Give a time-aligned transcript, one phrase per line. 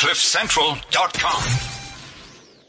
[0.00, 1.42] CliffCentral.com.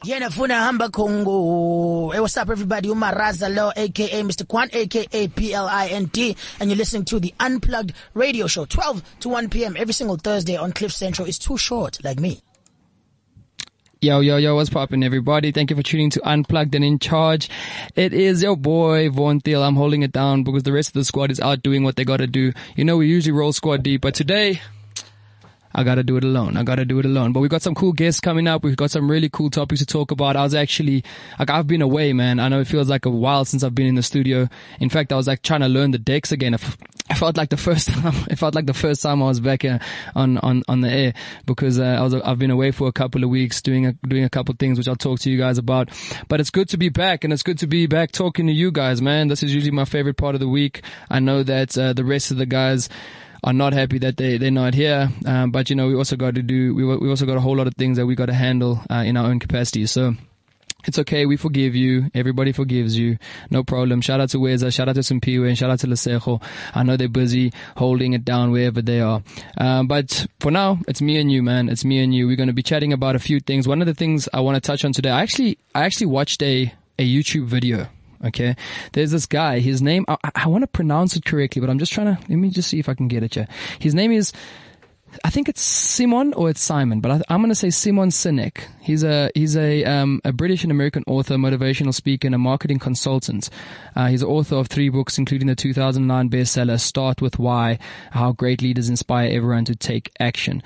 [0.04, 2.10] Yena funa hamba Congo.
[2.10, 2.90] Hey, what's up everybody?
[2.90, 4.46] Umaraza Lo, aka Mr.
[4.46, 6.36] Kwan, aka P-L-I-N-D.
[6.60, 9.78] And you're listening to the Unplugged Radio Show, 12 to 1 p.m.
[9.78, 11.26] every single Thursday on Cliff Central.
[11.26, 12.42] It's too short, like me.
[14.02, 15.54] Yo, yo, yo, what's poppin' everybody?
[15.54, 17.50] Thank you for tuning to Unplugged and In Charge.
[17.96, 19.64] It is your boy, Vaughn Thiel.
[19.64, 22.04] I'm holding it down because the rest of the squad is out doing what they
[22.04, 22.52] gotta do.
[22.76, 24.60] You know, we usually roll squad deep, but today,
[25.74, 26.58] I gotta do it alone.
[26.58, 27.34] I gotta do it alone.
[27.34, 28.64] But we've got some cool guests coming up.
[28.64, 30.36] We've got some really cool topics to talk about.
[30.36, 31.04] I was actually,
[31.40, 32.40] like, I've been away, man.
[32.40, 34.50] I know it feels like a while since I've been in the studio.
[34.80, 36.56] In fact, I was like trying to learn the decks again.
[37.10, 39.66] I felt like the first time, it felt like the first time I was back
[39.66, 39.80] uh,
[40.16, 41.14] on, on, on the air
[41.46, 44.24] because uh, I was, I've been away for a couple of weeks doing a, doing
[44.24, 45.90] a couple of things, which I'll talk to you guys about.
[46.28, 48.72] But it's good to be back and it's good to be back talking to you
[48.72, 49.28] guys, man.
[49.28, 50.84] This is usually my favorite part of the week.
[51.10, 52.90] I know that, uh, the rest of the guys,
[53.44, 55.10] are not happy that they they're not here.
[55.26, 57.56] Um, but you know, we also got to do we we also got a whole
[57.56, 59.86] lot of things that we got to handle uh, in our own capacity.
[59.86, 60.16] So.
[60.86, 61.28] It's okay.
[61.28, 62.10] We forgive you.
[62.16, 63.20] Everybody forgives you.
[63.52, 64.02] No problem.
[64.02, 64.74] Shout out to Weza.
[64.74, 66.42] Shout out to Simpiwe and shout out to Lesejo.
[66.74, 69.22] I know they're busy holding it down wherever they are.
[69.60, 71.70] Um, but for now, it's me and you, man.
[71.70, 72.26] It's me and you.
[72.26, 73.68] We're going to be chatting about a few things.
[73.68, 76.42] One of the things I want to touch on today, I actually, I actually watched
[76.42, 77.88] a, a YouTube video
[78.24, 78.56] Okay.
[78.94, 81.92] There's this guy, his name, I, I want to pronounce it correctly, but I'm just
[81.92, 83.48] trying to, let me just see if I can get it here.
[83.80, 84.32] His name is,
[85.24, 88.64] I think it's Simon or it's Simon, but I, am going to say Simon Sinek.
[88.80, 92.80] He's a he's a um, a British and American author, motivational speaker, and a marketing
[92.80, 93.50] consultant.
[93.96, 97.78] Uh, he's the author of three books, including the 2009 bestseller "Start with Why:
[98.12, 100.64] How Great Leaders Inspire Everyone to Take Action."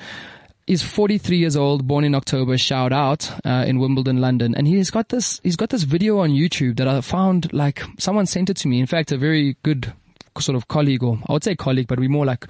[0.67, 4.55] He's 43 years old, born in October, shout out, uh, in Wimbledon, London.
[4.55, 8.25] And he's got this, he's got this video on YouTube that I found like someone
[8.25, 8.79] sent it to me.
[8.79, 9.93] In fact, a very good
[10.39, 12.45] sort of colleague or I would say colleague, but we're more like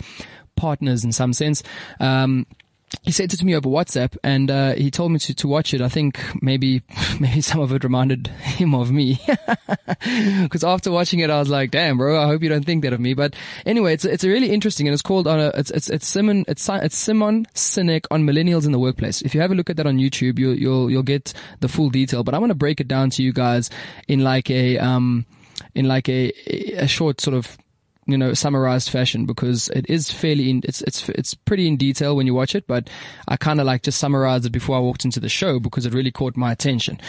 [0.55, 1.61] partners in some sense.
[1.99, 2.45] Um,
[3.01, 5.73] he sent it to me over WhatsApp and uh, he told me to, to watch
[5.73, 5.81] it.
[5.81, 6.81] I think maybe
[7.19, 9.19] maybe some of it reminded him of me
[10.43, 12.21] because after watching it, I was like, "Damn, bro!
[12.21, 14.93] I hope you don't think that of me." But anyway, it's it's really interesting and
[14.93, 18.71] it's called on a, it's it's it's Simon it's it's Simon Sinek on millennials in
[18.71, 19.21] the workplace.
[19.21, 21.89] If you have a look at that on YouTube, you'll you'll you'll get the full
[21.89, 22.23] detail.
[22.23, 23.69] But I'm gonna break it down to you guys
[24.07, 25.25] in like a um
[25.73, 26.31] in like a
[26.77, 27.57] a short sort of
[28.05, 32.15] you know, summarized fashion because it is fairly in, it's, it's, it's pretty in detail
[32.15, 32.89] when you watch it, but
[33.27, 35.93] I kind of like just summarized it before I walked into the show because it
[35.93, 36.99] really caught my attention.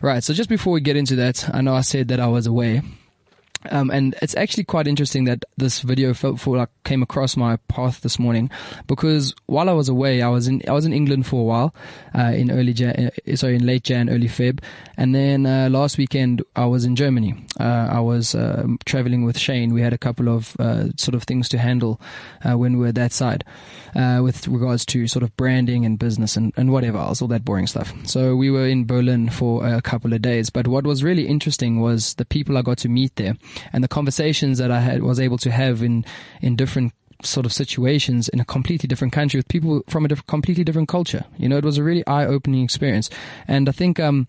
[0.00, 0.24] Right.
[0.24, 2.82] So just before we get into that, I know I said that I was away.
[3.70, 8.00] Um, and it's actually quite interesting that this video for, like came across my path
[8.00, 8.50] this morning
[8.86, 11.74] because while I was away, I was in I was in England for a while,
[12.16, 14.60] uh, in early Jan, uh, sorry, in late Jan, early Feb,
[14.96, 17.34] and then uh, last weekend I was in Germany.
[17.58, 19.74] Uh, I was um, traveling with Shane.
[19.74, 22.00] We had a couple of uh, sort of things to handle
[22.44, 23.44] uh, when we were that side,
[23.96, 27.66] with regards to sort of branding and business and, and whatever else, all that boring
[27.66, 27.92] stuff.
[28.04, 30.50] So we were in Berlin for a couple of days.
[30.50, 33.36] But what was really interesting was the people I got to meet there
[33.72, 36.04] and the conversations that I had was able to have in
[36.42, 36.92] in different
[37.22, 41.24] sort of situations in a completely different country with people from a completely different culture.
[41.38, 43.10] You know, it was a really eye-opening experience,
[43.48, 44.26] and I think um,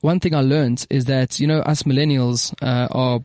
[0.00, 3.20] one thing I learned is that you know us millennials uh, are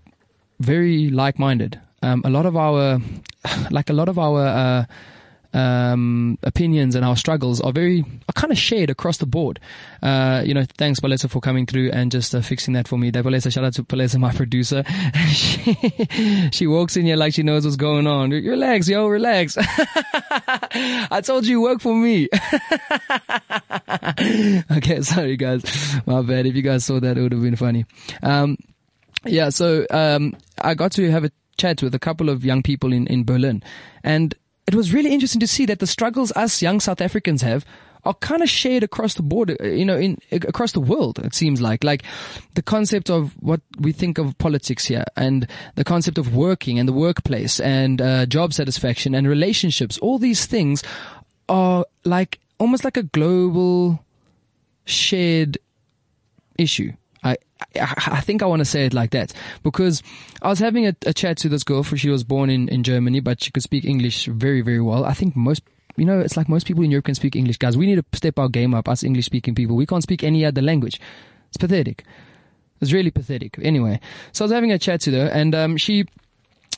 [0.59, 1.79] very like-minded.
[2.03, 2.99] Um, a lot of our,
[3.71, 4.45] like a lot of our.
[4.45, 4.85] Uh,
[5.53, 9.59] um, opinions and our struggles are very are kind of shared across the board.
[10.01, 13.09] Uh, you know, thanks Palesa for coming through and just uh, fixing that for me.
[13.11, 14.83] That Palesa, shout out to Palesa, my producer.
[15.27, 18.31] she, she walks in here like she knows what's going on.
[18.31, 19.57] Relax, yo, relax.
[20.71, 22.29] I told you, work for me.
[24.71, 25.63] okay, sorry guys,
[26.05, 26.45] my bad.
[26.45, 27.85] If you guys saw that, it would have been funny.
[28.23, 28.57] Um,
[29.25, 32.91] yeah, so um, I got to have a chat with a couple of young people
[32.91, 33.63] in, in Berlin.
[34.03, 34.33] And
[34.67, 37.65] it was really interesting to see that the struggles us young South Africans have
[38.03, 41.19] are kind of shared across the board, uh, you know, in across the world.
[41.19, 42.03] It seems like, like
[42.55, 46.87] the concept of what we think of politics here, and the concept of working and
[46.87, 49.97] the workplace, and uh, job satisfaction and relationships.
[49.99, 50.83] All these things
[51.47, 54.03] are like almost like a global
[54.85, 55.57] shared
[56.57, 56.93] issue.
[57.75, 60.03] I, think I want to say it like that because
[60.41, 62.83] I was having a, a chat to this girl for she was born in, in
[62.83, 65.05] Germany, but she could speak English very, very well.
[65.05, 65.63] I think most,
[65.95, 67.57] you know, it's like most people in Europe can speak English.
[67.57, 69.75] Guys, we need to step our game up, us English speaking people.
[69.75, 70.99] We can't speak any other language.
[71.49, 72.03] It's pathetic.
[72.81, 73.57] It's really pathetic.
[73.61, 73.99] Anyway,
[74.31, 76.05] so I was having a chat to her and, um, she,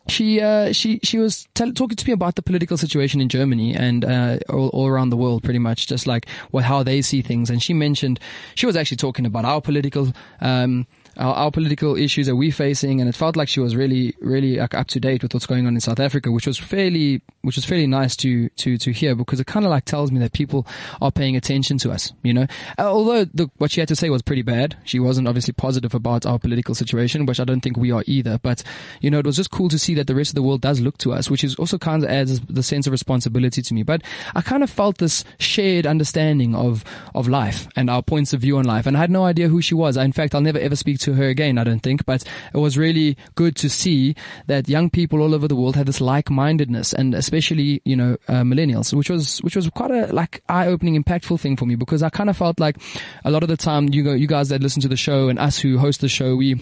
[0.07, 3.73] she uh, she she was tell, talking to me about the political situation in Germany
[3.75, 7.21] and uh, all, all around the world, pretty much, just like what how they see
[7.21, 7.49] things.
[7.49, 8.19] And she mentioned
[8.55, 12.99] she was actually talking about our political um, our, our political issues that we're facing,
[12.99, 15.67] and it felt like she was really, really like, up to date with what's going
[15.67, 19.15] on in South Africa, which was fairly, which was fairly nice to to to hear
[19.15, 20.65] because it kind of like tells me that people
[21.01, 22.13] are paying attention to us.
[22.23, 22.47] You know,
[22.79, 25.93] uh, although the, what she had to say was pretty bad, she wasn't obviously positive
[25.93, 28.39] about our political situation, which I don't think we are either.
[28.39, 28.63] But
[29.01, 30.79] you know, it was just cool to see that the rest of the world does
[30.81, 33.83] look to us, which is also kind of adds the sense of responsibility to me.
[33.83, 34.03] But
[34.35, 36.83] I kind of felt this shared understanding of
[37.13, 39.61] of life and our points of view on life, and I had no idea who
[39.61, 39.97] she was.
[39.97, 41.57] In fact, I'll never ever speak to her again.
[41.57, 42.23] I don't think, but
[42.53, 44.15] it was really good to see
[44.47, 48.43] that young people all over the world had this like-mindedness, and especially you know uh,
[48.43, 52.09] millennials, which was which was quite a like eye-opening, impactful thing for me because I
[52.09, 52.77] kind of felt like
[53.25, 55.37] a lot of the time you go, you guys that listen to the show and
[55.37, 56.55] us who host the show, we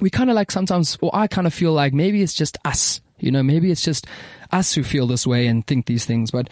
[0.00, 3.00] we kind of like sometimes, or I kind of feel like maybe it's just us.
[3.18, 4.06] You know, maybe it's just
[4.52, 6.50] us who feel this way and think these things, but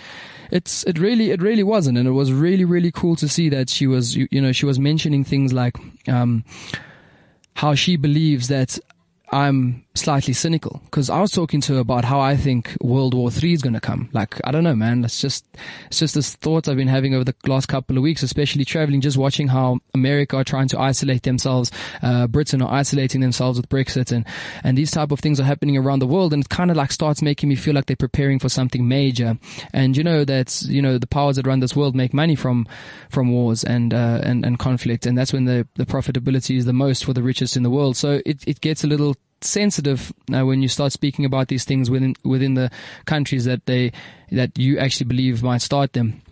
[0.50, 1.98] it's, it really, it really wasn't.
[1.98, 4.64] And it was really, really cool to see that she was, you, you know, she
[4.64, 5.76] was mentioning things like,
[6.08, 6.42] um,
[7.54, 8.78] how she believes that
[9.30, 13.30] I'm slightly cynical because I was talking to her about how I think World War
[13.30, 14.08] Three is going to come.
[14.12, 15.04] Like, I don't know, man.
[15.04, 15.46] It's just,
[15.86, 19.00] it's just this thought I've been having over the last couple of weeks, especially traveling,
[19.00, 21.70] just watching how America are trying to isolate themselves,
[22.02, 24.26] uh, Britain are isolating themselves with Brexit and,
[24.64, 26.32] and these type of things are happening around the world.
[26.32, 29.38] And it kind of like starts making me feel like they're preparing for something major.
[29.72, 32.66] And you know, that's, you know, the powers that run this world make money from,
[33.10, 35.06] from wars and, uh, and, and conflict.
[35.06, 37.96] And that's when the, the profitability is the most for the richest in the world.
[37.96, 39.14] So it, it gets a little
[39.44, 42.70] sensitive uh, when you start speaking about these things within within the
[43.04, 43.92] countries that they
[44.30, 46.22] that you actually believe might start them.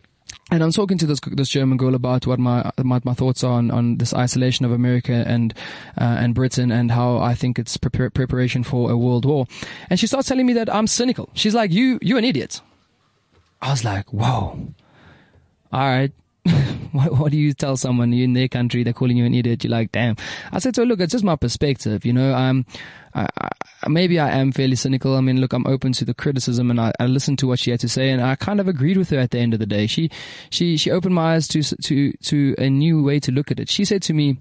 [0.51, 3.53] And I'm talking to this this German girl about what my my, my thoughts are
[3.53, 5.55] on, on this isolation of America and
[5.99, 9.47] uh, and Britain and how I think it's prepar- preparation for a world war.
[9.89, 11.31] And she starts telling me that I'm cynical.
[11.33, 12.61] She's like, "You you're an idiot."
[13.63, 14.75] I was like, "Whoa,
[15.73, 16.13] all right."
[16.93, 19.63] what, what, do you tell someone in their country they're calling you an idiot?
[19.63, 20.17] You're like, damn.
[20.51, 22.35] I said, so look, it's just my perspective, you know.
[22.35, 22.67] Um,
[23.15, 23.29] I,
[23.83, 25.17] I, maybe I am fairly cynical.
[25.17, 27.71] I mean, look, I'm open to the criticism, and I, I listened to what she
[27.71, 29.67] had to say, and I kind of agreed with her at the end of the
[29.67, 29.87] day.
[29.87, 30.11] She,
[30.51, 33.71] she, she opened my eyes to to to a new way to look at it.
[33.71, 34.39] She said to me,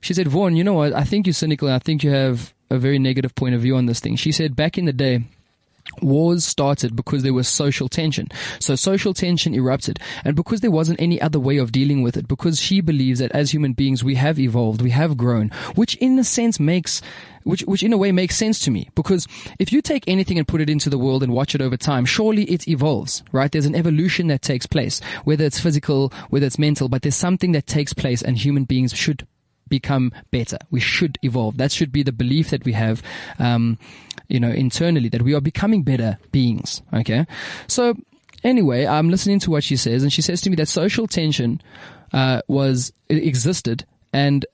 [0.00, 0.92] she said, Vaughn, you know what?
[0.92, 1.70] I think you're cynical.
[1.70, 4.16] I think you have a very negative point of view on this thing.
[4.16, 5.24] She said, back in the day
[6.02, 8.28] wars started because there was social tension.
[8.58, 9.98] So social tension erupted.
[10.24, 13.32] And because there wasn't any other way of dealing with it, because she believes that
[13.32, 17.02] as human beings we have evolved, we have grown, which in a sense makes
[17.42, 19.26] which, which in a way makes sense to me because
[19.58, 22.04] if you take anything and put it into the world and watch it over time,
[22.04, 23.50] surely it evolves, right?
[23.50, 27.52] There's an evolution that takes place, whether it's physical, whether it's mental, but there's something
[27.52, 29.26] that takes place and human beings should
[29.70, 30.58] become better.
[30.70, 31.56] We should evolve.
[31.56, 33.02] That should be the belief that we have,
[33.38, 33.78] um,
[34.30, 36.82] you know, internally that we are becoming better beings.
[36.92, 37.26] Okay.
[37.66, 37.94] So
[38.44, 41.60] anyway, I'm listening to what she says and she says to me that social tension,
[42.12, 44.46] uh, was, existed and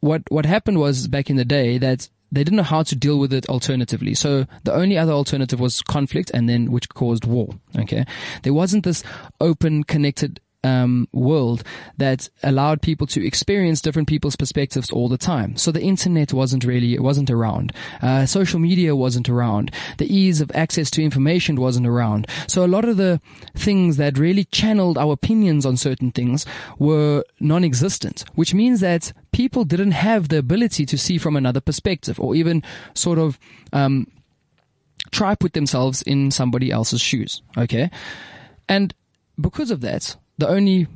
[0.00, 3.18] what, what happened was back in the day that they didn't know how to deal
[3.18, 4.14] with it alternatively.
[4.14, 7.48] So the only other alternative was conflict and then which caused war.
[7.78, 8.04] Okay.
[8.42, 9.04] There wasn't this
[9.40, 11.62] open, connected um, world
[11.98, 15.56] that allowed people to experience different people's perspectives all the time.
[15.56, 17.72] So the internet wasn't really, it wasn't around.
[18.00, 19.70] Uh, social media wasn't around.
[19.98, 22.26] The ease of access to information wasn't around.
[22.46, 23.20] So a lot of the
[23.54, 26.46] things that really channeled our opinions on certain things
[26.78, 32.20] were non-existent, which means that people didn't have the ability to see from another perspective
[32.20, 32.62] or even
[32.94, 33.38] sort of,
[33.72, 34.06] um,
[35.10, 37.42] try put themselves in somebody else's shoes.
[37.58, 37.90] Okay.
[38.68, 38.94] And
[39.40, 40.86] because of that, the only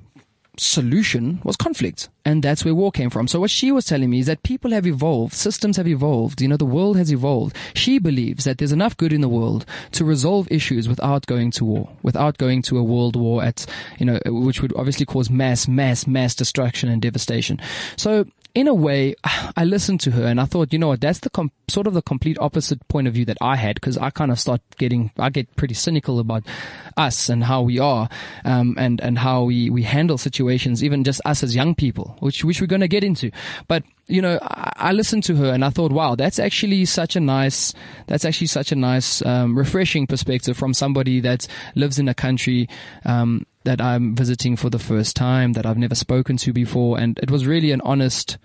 [0.58, 2.08] solution was conflict.
[2.24, 3.28] And that's where war came from.
[3.28, 6.48] So what she was telling me is that people have evolved, systems have evolved, you
[6.48, 7.56] know, the world has evolved.
[7.74, 11.64] She believes that there's enough good in the world to resolve issues without going to
[11.64, 13.66] war, without going to a world war at,
[13.98, 17.60] you know, which would obviously cause mass, mass, mass destruction and devastation.
[17.96, 19.14] So in a way,
[19.56, 21.94] I listened to her and I thought, you know what, that's the com- sort of
[21.94, 25.12] the complete opposite point of view that I had because I kind of start getting,
[25.18, 26.44] I get pretty cynical about
[26.96, 28.08] us and how we are,
[28.44, 32.44] um, and, and how we, we handle situations, even just us as young people, which,
[32.44, 33.30] which we're going to get into.
[33.68, 37.14] But, you know, I, I, listened to her and I thought, wow, that's actually such
[37.14, 37.74] a nice,
[38.06, 42.68] that's actually such a nice, um, refreshing perspective from somebody that lives in a country,
[43.04, 46.98] um, that I'm visiting for the first time, that I've never spoken to before.
[46.98, 48.38] And it was really an honest,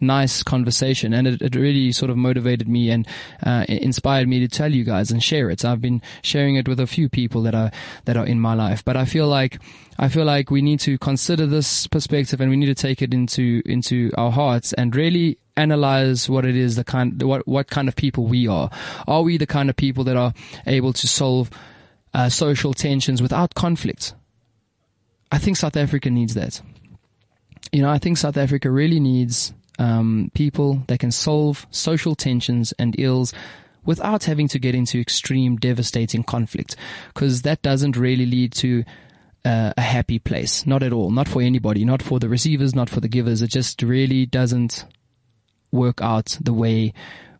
[0.00, 3.08] nice conversation and it, it really sort of motivated me and
[3.42, 5.60] uh, inspired me to tell you guys and share it.
[5.60, 7.70] So I've been sharing it with a few people that are
[8.04, 8.84] that are in my life.
[8.84, 9.58] But I feel like
[9.98, 13.14] I feel like we need to consider this perspective and we need to take it
[13.14, 17.88] into into our hearts and really analyze what it is the kind what what kind
[17.88, 18.70] of people we are.
[19.06, 20.34] Are we the kind of people that are
[20.66, 21.48] able to solve
[22.12, 24.14] uh, social tensions without conflict?
[25.32, 26.60] I think South Africa needs that.
[27.72, 32.72] You know, I think South Africa really needs um, people that can solve social tensions
[32.78, 33.34] and ills
[33.84, 36.76] without having to get into extreme, devastating conflict,
[37.08, 38.84] because that doesn't really lead to
[39.44, 40.66] uh, a happy place.
[40.66, 41.10] Not at all.
[41.10, 41.84] Not for anybody.
[41.84, 42.74] Not for the receivers.
[42.74, 43.42] Not for the givers.
[43.42, 44.84] It just really doesn't
[45.70, 46.92] work out the way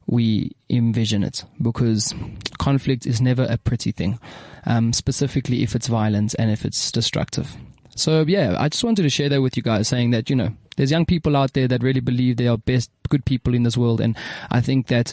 [0.07, 2.14] we envision it because
[2.59, 4.19] conflict is never a pretty thing,
[4.64, 7.57] um, specifically if it's violent and if it's destructive.
[7.97, 10.53] So yeah, I just wanted to share that with you guys saying that, you know,
[10.76, 13.76] there's young people out there that really believe they are best good people in this
[13.76, 14.00] world.
[14.00, 14.17] And
[14.50, 15.12] I think that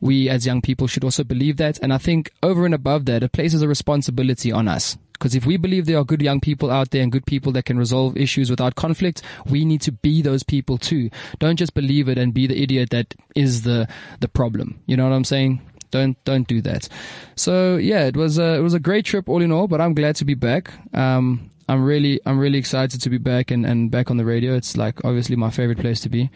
[0.00, 1.78] we as young people should also believe that.
[1.82, 5.46] And I think over and above that, it places a responsibility on us because if
[5.46, 8.16] we believe there are good young people out there and good people that can resolve
[8.16, 11.10] issues without conflict, we need to be those people too.
[11.40, 13.88] Don't just believe it and be the idiot that is the,
[14.20, 14.78] the problem.
[14.86, 15.60] You know what I'm saying?
[15.90, 16.88] Don't, don't do that.
[17.34, 19.94] So yeah, it was a, it was a great trip all in all, but I'm
[19.94, 20.70] glad to be back.
[20.94, 24.54] Um, I'm really, I'm really excited to be back and, and back on the radio.
[24.54, 26.30] It's like obviously my favorite place to be.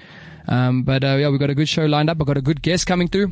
[0.48, 2.18] Um, but, uh, yeah, we've got a good show lined up.
[2.20, 3.30] I've got a good guest coming through.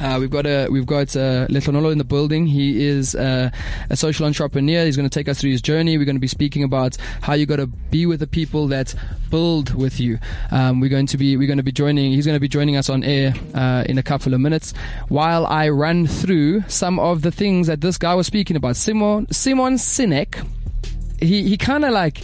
[0.00, 2.46] Uh, we've got a we've got uh, Letlonolo in the building.
[2.46, 3.50] He is uh,
[3.90, 4.84] a social entrepreneur.
[4.84, 5.98] He's going to take us through his journey.
[5.98, 8.94] We're going to be speaking about how you got to be with the people that
[9.30, 10.18] build with you.
[10.52, 12.12] Um, we're going to be we're going to be joining.
[12.12, 14.72] He's going to be joining us on air uh, in a couple of minutes
[15.08, 18.76] while I run through some of the things that this guy was speaking about.
[18.76, 20.46] Simon Simon Sinek.
[21.20, 22.22] He he kind of like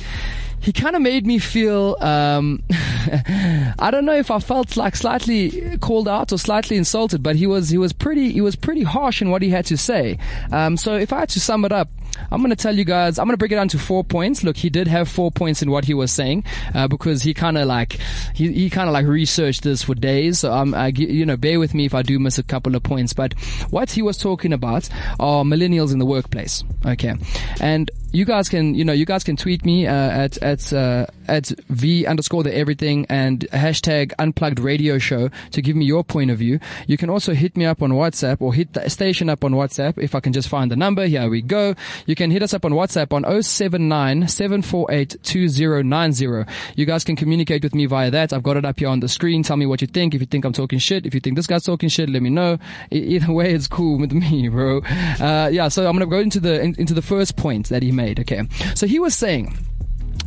[0.64, 5.76] he kind of made me feel, um, I don't know if I felt like slightly
[5.78, 9.20] called out or slightly insulted, but he was, he was pretty, he was pretty harsh
[9.20, 10.18] in what he had to say.
[10.50, 11.88] Um, so if I had to sum it up,
[12.30, 14.42] I'm going to tell you guys, I'm going to break it down to four points.
[14.42, 17.58] Look, he did have four points in what he was saying, uh, because he kind
[17.58, 17.98] of like,
[18.34, 20.40] he, he kind of like researched this for days.
[20.40, 22.82] So, um, I, you know, bear with me if I do miss a couple of
[22.82, 23.34] points, but
[23.70, 24.88] what he was talking about
[25.20, 26.64] are millennials in the workplace.
[26.84, 27.14] Okay.
[27.60, 31.06] And you guys can, you know, you guys can tweet me, uh, at, at, uh,
[31.26, 36.30] at V underscore the everything and hashtag unplugged radio show to give me your point
[36.30, 36.60] of view.
[36.86, 39.98] You can also hit me up on WhatsApp or hit the station up on WhatsApp
[39.98, 41.06] if I can just find the number.
[41.06, 41.74] Here we go.
[42.14, 46.44] You can hit us up on WhatsApp on 079 748 2090.
[46.76, 48.32] You guys can communicate with me via that.
[48.32, 49.42] I've got it up here on the screen.
[49.42, 50.14] Tell me what you think.
[50.14, 52.30] If you think I'm talking shit, if you think this guy's talking shit, let me
[52.30, 52.58] know.
[52.92, 54.78] Either way, it's cool with me, bro.
[54.78, 57.82] Uh, yeah, so I'm going to go into the, in, into the first point that
[57.82, 58.20] he made.
[58.20, 58.44] Okay.
[58.76, 59.58] So he was saying,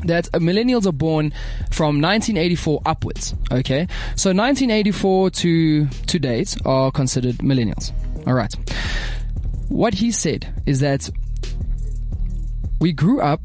[0.03, 1.31] that millennials are born
[1.71, 3.33] from 1984 upwards.
[3.49, 7.93] Okay, so 1984 to to date are considered millennials.
[8.27, 8.53] All right.
[9.69, 11.09] What he said is that
[12.79, 13.41] we grew up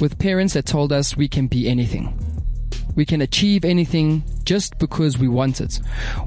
[0.00, 2.18] with parents that told us we can be anything.
[2.94, 5.80] We can achieve anything just because we want it.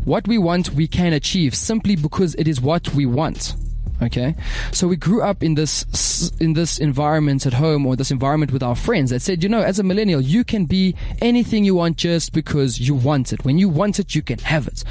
[0.03, 3.55] What we want, we can achieve simply because it is what we want.
[4.01, 4.35] Okay.
[4.71, 8.61] So we grew up in this, in this environment at home or this environment with
[8.61, 11.97] our friends that said, you know, as a millennial, you can be anything you want
[11.97, 13.43] just because you want it.
[13.43, 14.83] When you want it, you can have it.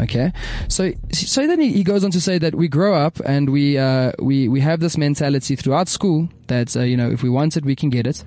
[0.00, 0.32] Okay.
[0.68, 4.12] So, so then he goes on to say that we grow up and we, uh,
[4.18, 7.64] we, we have this mentality throughout school that, uh, you know, if we want it,
[7.64, 8.24] we can get it.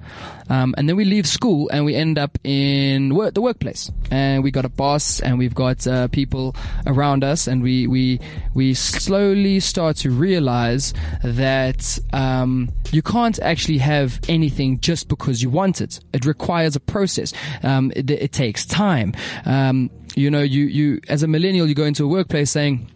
[0.49, 4.51] Um, and then we leave school and we end up in the workplace and we
[4.51, 6.55] got a boss and we've got, uh, people
[6.85, 8.19] around us and we, we,
[8.53, 10.93] we slowly start to realize
[11.23, 15.99] that, um, you can't actually have anything just because you want it.
[16.13, 17.33] It requires a process.
[17.63, 19.13] Um, it, it, takes time.
[19.45, 22.87] Um, you know, you, you, as a millennial, you go into a workplace saying,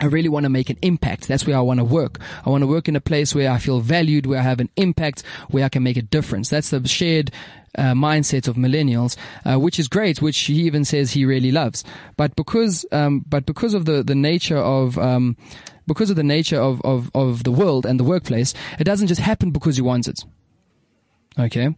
[0.00, 1.28] I really want to make an impact.
[1.28, 2.18] That's where I want to work.
[2.44, 4.70] I want to work in a place where I feel valued, where I have an
[4.76, 6.48] impact, where I can make a difference.
[6.48, 7.30] That's the shared
[7.76, 11.84] uh, mindset of millennials, uh, which is great, which he even says he really loves.
[12.16, 15.36] But because, um, but because of the, the nature of, um,
[15.86, 19.20] because of the nature of, of, of the world and the workplace, it doesn't just
[19.20, 20.24] happen because you want it.
[21.36, 21.74] Okay.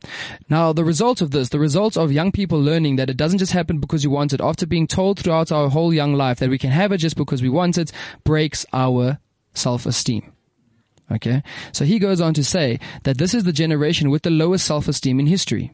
[0.49, 3.53] Now, the result of this, the result of young people learning that it doesn't just
[3.53, 6.59] happen because you want it, after being told throughout our whole young life that we
[6.59, 7.93] can have it just because we want it,
[8.25, 9.19] breaks our
[9.55, 10.33] self-esteem.
[11.13, 11.43] Okay.
[11.73, 15.21] So he goes on to say that this is the generation with the lowest self-esteem
[15.21, 15.73] in history.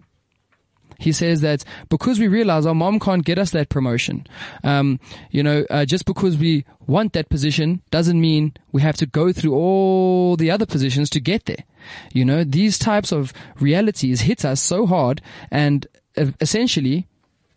[0.98, 4.26] He says that because we realize our mom can't get us that promotion,
[4.64, 4.98] um,
[5.30, 9.32] you know, uh, just because we want that position doesn't mean we have to go
[9.32, 11.64] through all the other positions to get there.
[12.12, 15.86] You know, these types of realities hit us so hard and
[16.16, 17.06] essentially,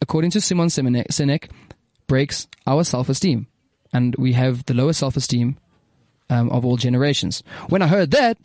[0.01, 1.49] according to Simon Sinek,
[2.07, 3.47] breaks our self-esteem.
[3.91, 5.57] And we have the lowest self-esteem
[6.29, 7.43] um, of all generations.
[7.69, 8.37] When I heard that,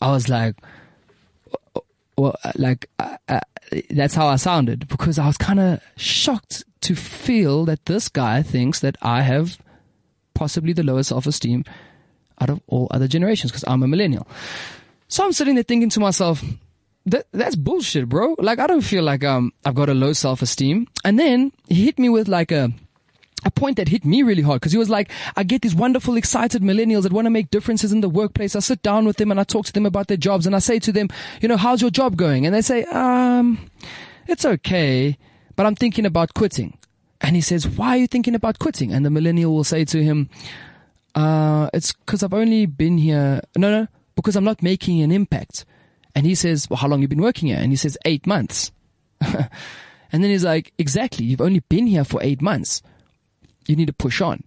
[0.00, 0.56] I was like,
[2.16, 3.40] well, like, uh, uh,
[3.90, 8.42] that's how I sounded because I was kind of shocked to feel that this guy
[8.42, 9.58] thinks that I have
[10.34, 11.64] possibly the lowest self-esteem
[12.40, 14.26] out of all other generations because I'm a millennial.
[15.08, 16.44] So I'm sitting there thinking to myself,
[17.06, 18.34] that, that's bullshit, bro.
[18.38, 20.88] Like, I don't feel like, um, I've got a low self-esteem.
[21.04, 22.72] And then he hit me with like a,
[23.46, 26.16] a point that hit me really hard because he was like, I get these wonderful,
[26.16, 28.56] excited millennials that want to make differences in the workplace.
[28.56, 30.58] I sit down with them and I talk to them about their jobs and I
[30.58, 31.08] say to them,
[31.40, 32.44] you know, how's your job going?
[32.44, 33.70] And they say, um,
[34.26, 35.16] it's okay,
[35.54, 36.76] but I'm thinking about quitting.
[37.20, 38.92] And he says, why are you thinking about quitting?
[38.92, 40.28] And the millennial will say to him,
[41.14, 43.40] uh, it's because I've only been here.
[43.56, 43.86] No, no,
[44.16, 45.64] because I'm not making an impact.
[46.14, 47.58] And he says, well, how long you been working here?
[47.58, 48.72] And he says, eight months.
[49.20, 49.48] and
[50.10, 51.24] then he's like, exactly.
[51.24, 52.82] You've only been here for eight months
[53.66, 54.42] you need to push on.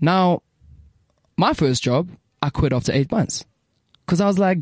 [0.00, 0.42] Now,
[1.36, 2.10] my first job,
[2.42, 3.44] I quit after eight months.
[4.06, 4.58] Cause I was like,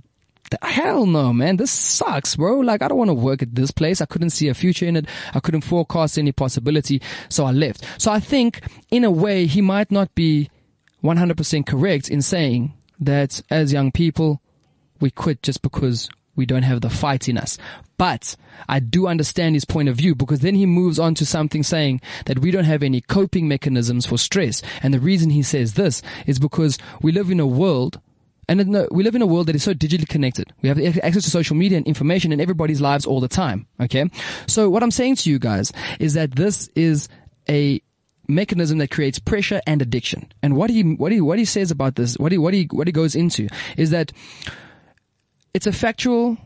[0.63, 2.59] hell no, man, this sucks, bro.
[2.61, 4.01] Like, I don't want to work at this place.
[4.01, 5.07] I couldn't see a future in it.
[5.35, 7.03] I couldn't forecast any possibility.
[7.29, 7.85] So I left.
[7.99, 10.51] So I think in a way, he might not be
[11.03, 14.41] 100% correct in saying that as young people,
[15.01, 17.59] we quit just because we don't have the fight in us.
[17.99, 18.37] But
[18.69, 22.01] I do understand his point of view because then he moves on to something saying
[22.27, 24.63] that we don't have any coping mechanisms for stress.
[24.83, 28.01] And the reason he says this is because we live in a world
[28.49, 30.55] and we live in a world that is so digitally connected.
[30.63, 33.67] We have access to social media and information in everybody's lives all the time.
[33.79, 34.09] Okay.
[34.47, 37.09] So what I'm saying to you guys is that this is
[37.51, 37.83] a
[38.29, 40.33] mechanism that creates pressure and addiction.
[40.43, 42.87] And what he, what he, what he says about this, what he, what he, what
[42.87, 44.13] he goes into is that
[45.55, 46.37] it's a factual,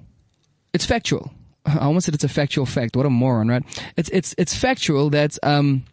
[0.72, 1.32] it's factual.
[1.66, 2.96] I almost said it's a factual fact.
[2.96, 3.62] What a moron, right?
[3.96, 5.84] It's, it's, it's factual that, um,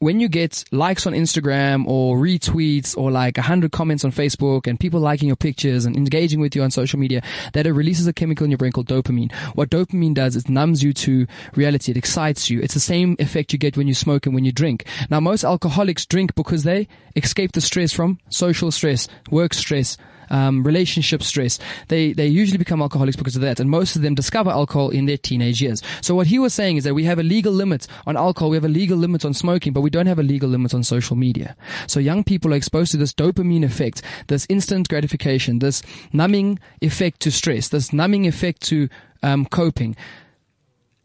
[0.00, 4.66] when you get likes on Instagram or retweets or like a hundred comments on Facebook
[4.66, 7.22] and people liking your pictures and engaging with you on social media,
[7.52, 9.30] that it releases a chemical in your brain called dopamine.
[9.54, 11.92] What dopamine does is numbs you to reality.
[11.92, 12.62] It excites you.
[12.62, 14.86] It's the same effect you get when you smoke and when you drink.
[15.10, 19.98] Now, most alcoholics drink because they escape the stress from social stress, work stress,
[20.30, 21.58] um, relationship stress.
[21.88, 25.06] They they usually become alcoholics because of that, and most of them discover alcohol in
[25.06, 25.82] their teenage years.
[26.00, 28.56] So what he was saying is that we have a legal limit on alcohol, we
[28.56, 31.16] have a legal limit on smoking, but we don't have a legal limit on social
[31.16, 31.56] media.
[31.86, 35.82] So young people are exposed to this dopamine effect, this instant gratification, this
[36.12, 38.88] numbing effect to stress, this numbing effect to
[39.22, 39.96] um, coping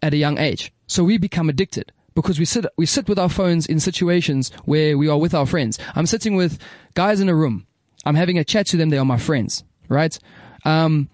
[0.02, 0.72] at a young age.
[0.88, 4.98] So we become addicted because we sit we sit with our phones in situations where
[4.98, 5.78] we are with our friends.
[5.96, 6.60] I'm sitting with
[6.94, 7.68] guys in a room
[8.06, 8.90] I'm having a chat to them.
[8.90, 10.18] They are my friends, right?
[10.64, 11.10] Um,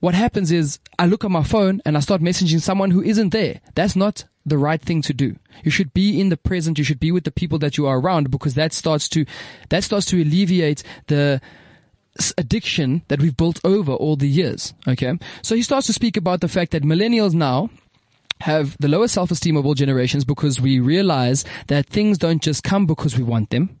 [0.00, 3.30] what happens is I look at my phone and I start messaging someone who isn't
[3.30, 3.60] there.
[3.74, 5.36] That's not the right thing to do.
[5.62, 6.76] You should be in the present.
[6.76, 9.24] You should be with the people that you are around because that starts to,
[9.70, 11.40] that starts to alleviate the,
[12.38, 14.74] addiction that we've built over all the years.
[14.86, 15.18] Okay.
[15.42, 17.70] So he starts to speak about the fact that millennials now
[18.40, 22.86] have the lowest self-esteem of all generations because we realize that things don't just come
[22.86, 23.78] because we want them.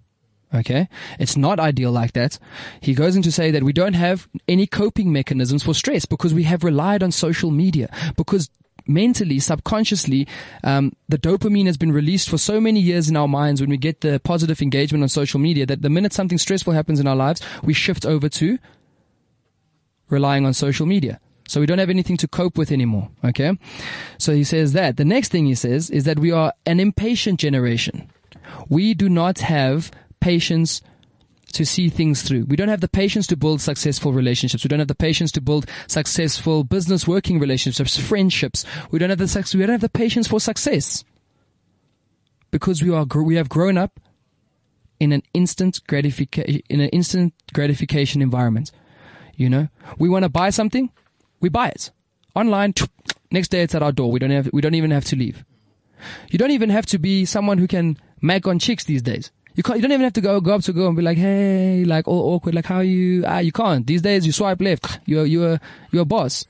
[0.54, 0.88] Okay.
[1.18, 2.38] It's not ideal like that.
[2.80, 6.32] He goes in to say that we don't have any coping mechanisms for stress because
[6.32, 8.50] we have relied on social media because
[8.86, 10.28] mentally, subconsciously,
[10.62, 13.76] um, the dopamine has been released for so many years in our minds when we
[13.76, 17.16] get the positive engagement on social media that the minute something stressful happens in our
[17.16, 18.58] lives, we shift over to
[20.08, 21.18] relying on social media.
[21.48, 23.10] So we don't have anything to cope with anymore.
[23.24, 23.58] Okay.
[24.18, 24.96] So he says that.
[24.96, 28.10] The next thing he says is that we are an impatient generation.
[28.68, 29.90] We do not have
[30.24, 30.80] patience
[31.52, 32.46] to see things through.
[32.46, 34.64] We don't have the patience to build successful relationships.
[34.64, 38.64] We don't have the patience to build successful business working relationships, friendships.
[38.90, 41.04] We don't have the we don't have the patience for success
[42.50, 44.00] because we are we have grown up
[44.98, 48.72] in an instant gratification in an instant gratification environment.
[49.36, 50.90] You know, we want to buy something,
[51.40, 51.90] we buy it
[52.34, 52.72] online.
[53.30, 54.10] Next day, it's at our door.
[54.10, 55.44] We don't have we don't even have to leave.
[56.30, 59.30] You don't even have to be someone who can mag on chicks these days.
[59.54, 61.18] You can't, you don't even have to go, go up to go and be like,
[61.18, 63.86] hey, like all awkward, like how you, ah, you can't.
[63.86, 65.00] These days you swipe left.
[65.06, 65.60] You're, you're,
[65.92, 66.44] you're a boss.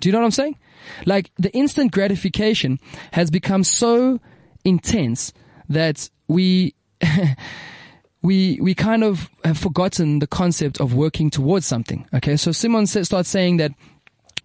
[0.00, 0.56] Do you know what I'm saying?
[1.04, 2.80] Like the instant gratification
[3.12, 4.20] has become so
[4.64, 5.32] intense
[5.68, 6.74] that we,
[8.22, 12.08] we, we kind of have forgotten the concept of working towards something.
[12.14, 12.36] Okay.
[12.36, 13.72] So Simon starts saying that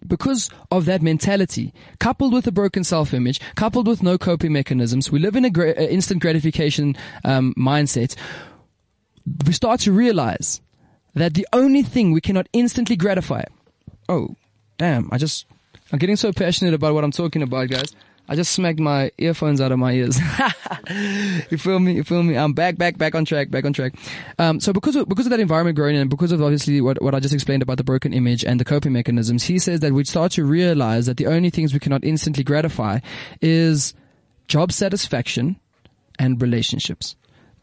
[0.06, 5.18] because of that mentality, coupled with a broken self-image, coupled with no coping mechanisms, we
[5.18, 8.14] live in a gra- instant gratification um, mindset.
[9.46, 10.60] We start to realize
[11.14, 13.44] that the only thing we cannot instantly gratify.
[14.08, 14.36] Oh,
[14.76, 15.08] damn!
[15.10, 15.46] I just
[15.92, 17.94] I'm getting so passionate about what I'm talking about, guys.
[18.26, 20.18] I just smacked my earphones out of my ears.
[21.50, 21.92] you feel me?
[21.92, 22.36] You feel me?
[22.36, 23.94] I'm back, back, back on track, back on track.
[24.38, 27.14] Um, so because of, because of that environment growing and because of obviously what, what
[27.14, 30.04] I just explained about the broken image and the coping mechanisms, he says that we
[30.04, 33.00] start to realize that the only things we cannot instantly gratify
[33.42, 33.92] is
[34.48, 35.56] job satisfaction
[36.18, 37.16] and relationships.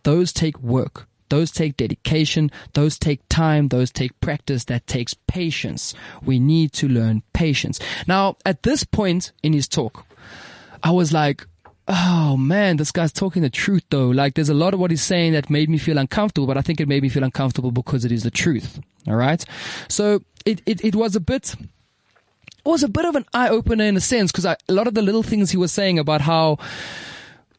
[0.04, 1.08] Those take work.
[1.30, 2.52] Those take dedication.
[2.74, 3.70] Those take time.
[3.70, 4.66] Those take practice.
[4.66, 5.96] That takes patience.
[6.22, 7.80] We need to learn patience.
[8.06, 10.06] Now, at this point in his talk,
[10.84, 11.46] I was like,
[11.88, 14.10] oh man, this guy's talking the truth though.
[14.10, 16.62] Like there's a lot of what he's saying that made me feel uncomfortable, but I
[16.62, 18.80] think it made me feel uncomfortable because it is the truth.
[19.08, 19.44] All right.
[19.88, 23.84] So it, it, it was a bit, it was a bit of an eye opener
[23.84, 26.58] in a sense because a lot of the little things he was saying about how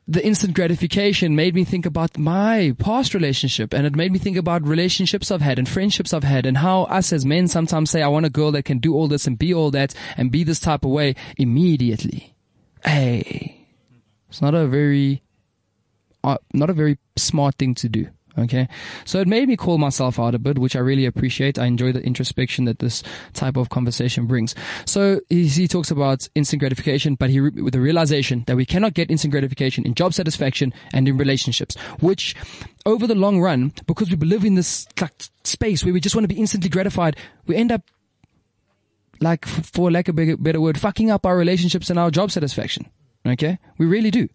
[0.08, 4.36] the instant gratification made me think about my past relationship and it made me think
[4.36, 8.02] about relationships I've had and friendships I've had and how us as men sometimes say,
[8.02, 10.42] I want a girl that can do all this and be all that and be
[10.42, 12.31] this type of way immediately.
[12.84, 13.66] Hey,
[14.28, 15.22] it's not a very,
[16.24, 18.08] uh, not a very smart thing to do.
[18.38, 18.66] Okay.
[19.04, 21.58] So it made me call myself out a bit, which I really appreciate.
[21.58, 23.02] I enjoy the introspection that this
[23.34, 24.54] type of conversation brings.
[24.86, 28.94] So he, he talks about instant gratification, but he, with the realization that we cannot
[28.94, 32.34] get instant gratification in job satisfaction and in relationships, which
[32.86, 35.12] over the long run, because we live in this like,
[35.44, 37.16] space where we just want to be instantly gratified,
[37.46, 37.82] we end up
[39.22, 42.86] like, for lack of a better word, fucking up our relationships and our job satisfaction.
[43.26, 43.58] Okay.
[43.78, 44.28] We really do.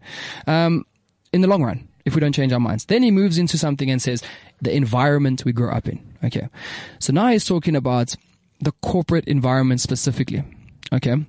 [0.48, 0.86] Um,
[1.34, 2.86] in the long run if we don't change our minds.
[2.86, 4.24] Then he moves into something and says
[4.62, 6.00] the environment we grow up in.
[6.24, 6.48] Okay.
[7.00, 8.16] So now he's talking about
[8.62, 10.44] the corporate environment specifically.
[10.94, 11.26] Okay.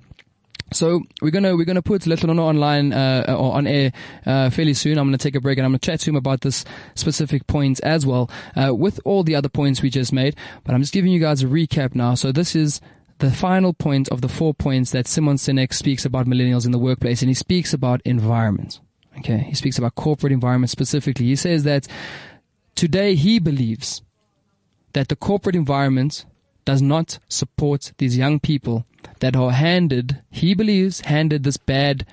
[0.71, 3.91] So we're gonna we're gonna put Letlonolo online uh, or on air
[4.25, 4.97] uh, fairly soon.
[4.97, 6.63] I'm gonna take a break and I'm gonna chat to him about this
[6.95, 10.35] specific point as well, uh, with all the other points we just made.
[10.63, 12.13] But I'm just giving you guys a recap now.
[12.13, 12.79] So this is
[13.19, 16.79] the final point of the four points that Simon Sinek speaks about millennials in the
[16.79, 18.79] workplace, and he speaks about environment.
[19.19, 19.39] Okay.
[19.39, 21.25] He speaks about corporate environment specifically.
[21.25, 21.87] He says that
[22.75, 24.01] today he believes
[24.93, 26.25] that the corporate environment
[26.65, 28.85] does not support these young people
[29.19, 32.05] that are handed, he believes, handed this bad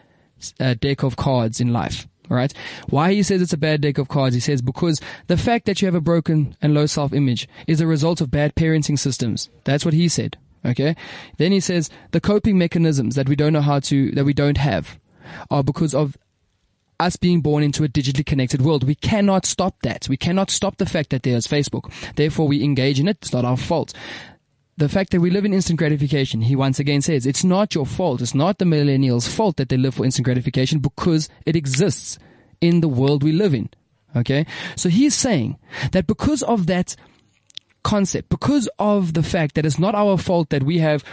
[0.59, 2.07] uh, deck of cards in life.
[2.29, 2.53] Right?
[2.89, 5.81] Why he says it's a bad deck of cards, he says because the fact that
[5.81, 9.49] you have a broken and low self-image is a result of bad parenting systems.
[9.63, 10.37] That's what he said.
[10.67, 10.97] Okay.
[11.39, 14.59] Then he says the coping mechanisms that we don't know how to, that we don't
[14.59, 14.99] have
[15.51, 16.17] are because of
[16.99, 18.85] us being born into a digitally connected world.
[18.85, 20.09] We cannot stop that.
[20.09, 21.93] We cannot stop the fact that there's Facebook.
[22.15, 23.19] Therefore, we engage in it.
[23.21, 23.93] It's not our fault.
[24.79, 27.87] The fact that we live in instant gratification, he once again says, it's not your
[27.87, 28.21] fault.
[28.21, 32.19] It's not the millennials' fault that they live for instant gratification because it exists
[32.61, 33.71] in the world we live in.
[34.15, 34.47] Okay.
[34.75, 35.59] So he's saying
[35.93, 36.97] that because of that
[37.87, 41.05] concept, because of the fact that it's not our fault that we have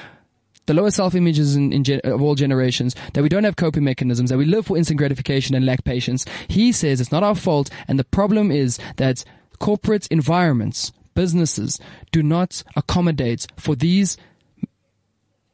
[0.66, 4.32] the lower self-images in, in gen- of all generations, that we don't have coping mechanisms,
[4.32, 6.26] that we live for instant gratification and lack patience.
[6.48, 9.24] He says it's not our fault, and the problem is that
[9.60, 11.80] corporate environments, businesses,
[12.12, 14.18] do not accommodate for these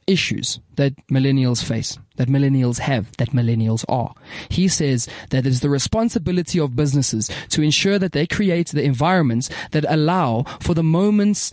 [0.09, 4.13] issues that millennials face, that millennials have, that millennials are.
[4.49, 8.83] He says that it is the responsibility of businesses to ensure that they create the
[8.83, 11.51] environments that allow for the moments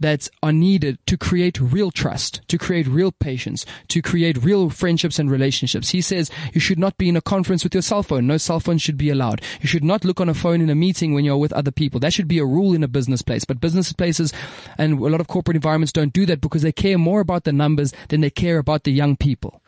[0.00, 5.18] that are needed to create real trust, to create real patience, to create real friendships
[5.18, 5.90] and relationships.
[5.90, 8.26] He says you should not be in a conference with your cell phone.
[8.26, 9.40] No cell phone should be allowed.
[9.60, 12.00] You should not look on a phone in a meeting when you're with other people.
[12.00, 13.44] That should be a rule in a business place.
[13.44, 14.32] But business places
[14.78, 17.52] and a lot of corporate environments don't do that because they care more about the
[17.52, 19.60] numbers than they care about the young people.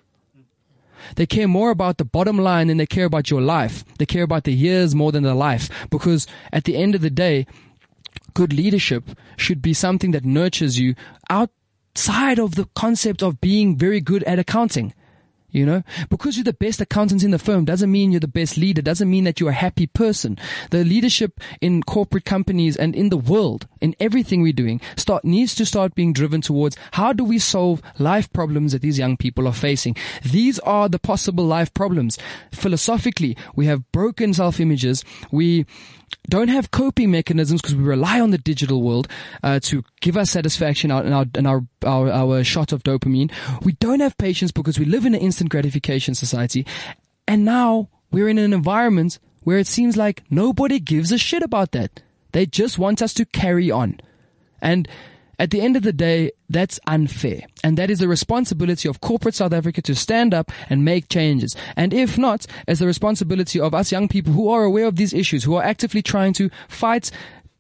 [1.15, 3.85] They care more about the bottom line than they care about your life.
[3.99, 7.11] They care about the years more than the life because at the end of the
[7.11, 7.47] day,
[8.39, 10.95] good leadership should be something that nurtures you
[11.29, 14.95] outside of the concept of being very good at accounting.
[15.51, 18.59] You know, because you're the best accountant in the firm doesn't mean you're the best
[18.59, 20.37] leader, doesn't mean that you're a happy person.
[20.71, 25.55] The leadership in corporate companies and in the world, in everything we're doing, start, needs
[25.57, 29.49] to start being driven towards how do we solve life problems that these young people
[29.49, 29.97] are facing?
[30.23, 32.19] These are the possible life problems.
[32.53, 35.03] Philosophically, we have broken self-images.
[35.33, 35.65] We,
[36.29, 39.09] don't have coping mechanisms because we rely on the digital world
[39.43, 43.33] uh, to give us satisfaction and our, and our, our, our shot of dopamine.
[43.63, 46.67] We don't have patience because we live in an instant gratification society.
[47.27, 51.73] And now we're in an environment where it seems like nobody gives a shit about
[51.73, 52.03] that.
[52.33, 54.01] They just want us to carry on.
[54.61, 54.89] And
[55.39, 57.43] at the end of the day, that's unfair.
[57.63, 61.55] And that is the responsibility of corporate South Africa to stand up and make changes.
[61.77, 65.13] And if not, it's the responsibility of us young people who are aware of these
[65.13, 67.11] issues, who are actively trying to fight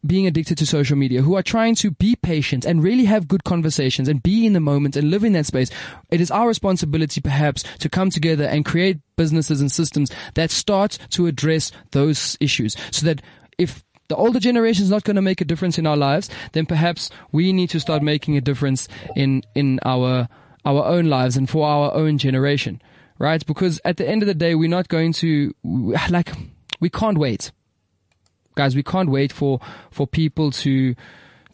[0.06, 3.44] being addicted to social media, who are trying to be patient and really have good
[3.44, 5.70] conversations and be in the moment and live in that space.
[6.10, 10.98] It is our responsibility perhaps to come together and create businesses and systems that start
[11.10, 13.22] to address those issues so that
[13.58, 16.66] if the older generation is not going to make a difference in our lives, then
[16.66, 20.28] perhaps we need to start making a difference in, in our,
[20.64, 22.80] our own lives and for our own generation,
[23.18, 23.44] right?
[23.46, 25.54] Because at the end of the day, we're not going to,
[26.10, 26.32] like,
[26.80, 27.52] we can't wait.
[28.58, 28.74] guys.
[28.74, 30.94] We can't wait for for people to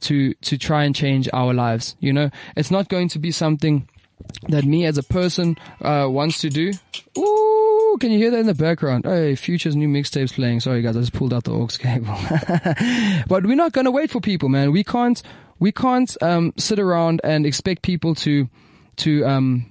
[0.00, 1.96] to to try and change our lives.
[2.00, 3.88] You know, it's not going to be something
[4.48, 6.72] that me as a person uh, wants to do.
[7.18, 7.63] Ooh,
[7.98, 9.04] can you hear that in the background?
[9.04, 10.60] Hey, Future's new mixtape's playing.
[10.60, 12.16] Sorry guys, I just pulled out the aux cable.
[13.28, 14.72] but we're not gonna wait for people, man.
[14.72, 15.22] We can't
[15.58, 18.48] we can't um, sit around and expect people to
[18.96, 19.70] to um,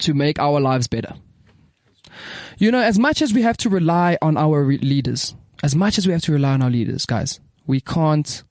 [0.00, 1.14] to make our lives better.
[2.58, 5.98] You know, as much as we have to rely on our re- leaders, as much
[5.98, 8.42] as we have to rely on our leaders, guys, we can't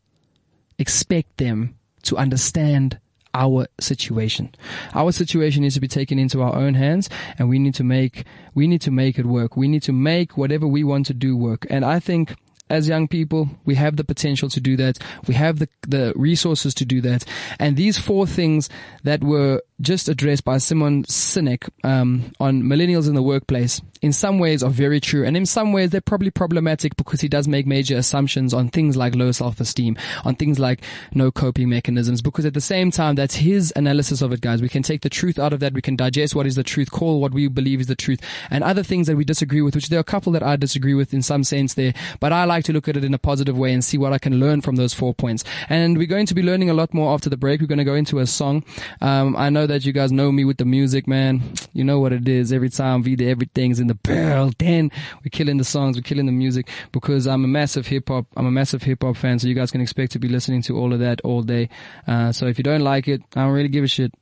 [0.77, 2.99] expect them to understand
[3.33, 4.53] our situation.
[4.93, 8.25] Our situation needs to be taken into our own hands and we need to make,
[8.53, 9.57] we need to make it work.
[9.57, 11.65] We need to make whatever we want to do work.
[11.69, 12.35] And I think
[12.69, 14.97] as young people, we have the potential to do that.
[15.27, 17.25] We have the, the resources to do that.
[17.59, 18.69] And these four things
[19.03, 24.37] that were just addressed by Simon Sinek um, on millennials in the workplace in some
[24.37, 25.25] ways are very true.
[25.25, 28.97] And in some ways, they're probably problematic because he does make major assumptions on things
[28.97, 30.83] like low self-esteem, on things like
[31.13, 34.61] no coping mechanisms, because at the same time, that's his analysis of it, guys.
[34.61, 35.73] We can take the truth out of that.
[35.73, 38.61] We can digest what is the truth, call what we believe is the truth, and
[38.61, 41.13] other things that we disagree with, which there are a couple that I disagree with
[41.13, 43.71] in some sense there, but I like to look at it in a positive way
[43.71, 45.45] and see what I can learn from those four points.
[45.69, 47.61] And we're going to be learning a lot more after the break.
[47.61, 48.65] We're going to go into a song.
[48.99, 51.41] Um, I know that you guys know me with the music, man.
[51.73, 52.51] You know what it is.
[52.53, 54.51] Every time Vida, everything's in the barrel.
[54.57, 54.91] Then
[55.23, 58.27] we're killing the songs, we're killing the music because I'm a massive hip hop.
[58.37, 59.39] I'm a massive hip hop fan.
[59.39, 61.69] So you guys can expect to be listening to all of that all day.
[62.07, 64.13] Uh, so if you don't like it, I don't really give a shit.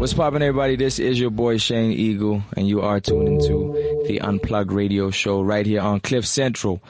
[0.00, 0.76] What's poppin', everybody?
[0.76, 3.74] This is your boy Shane Eagle, and you are tuning into
[4.06, 6.80] the Unplugged Radio Show right here on Cliff Central.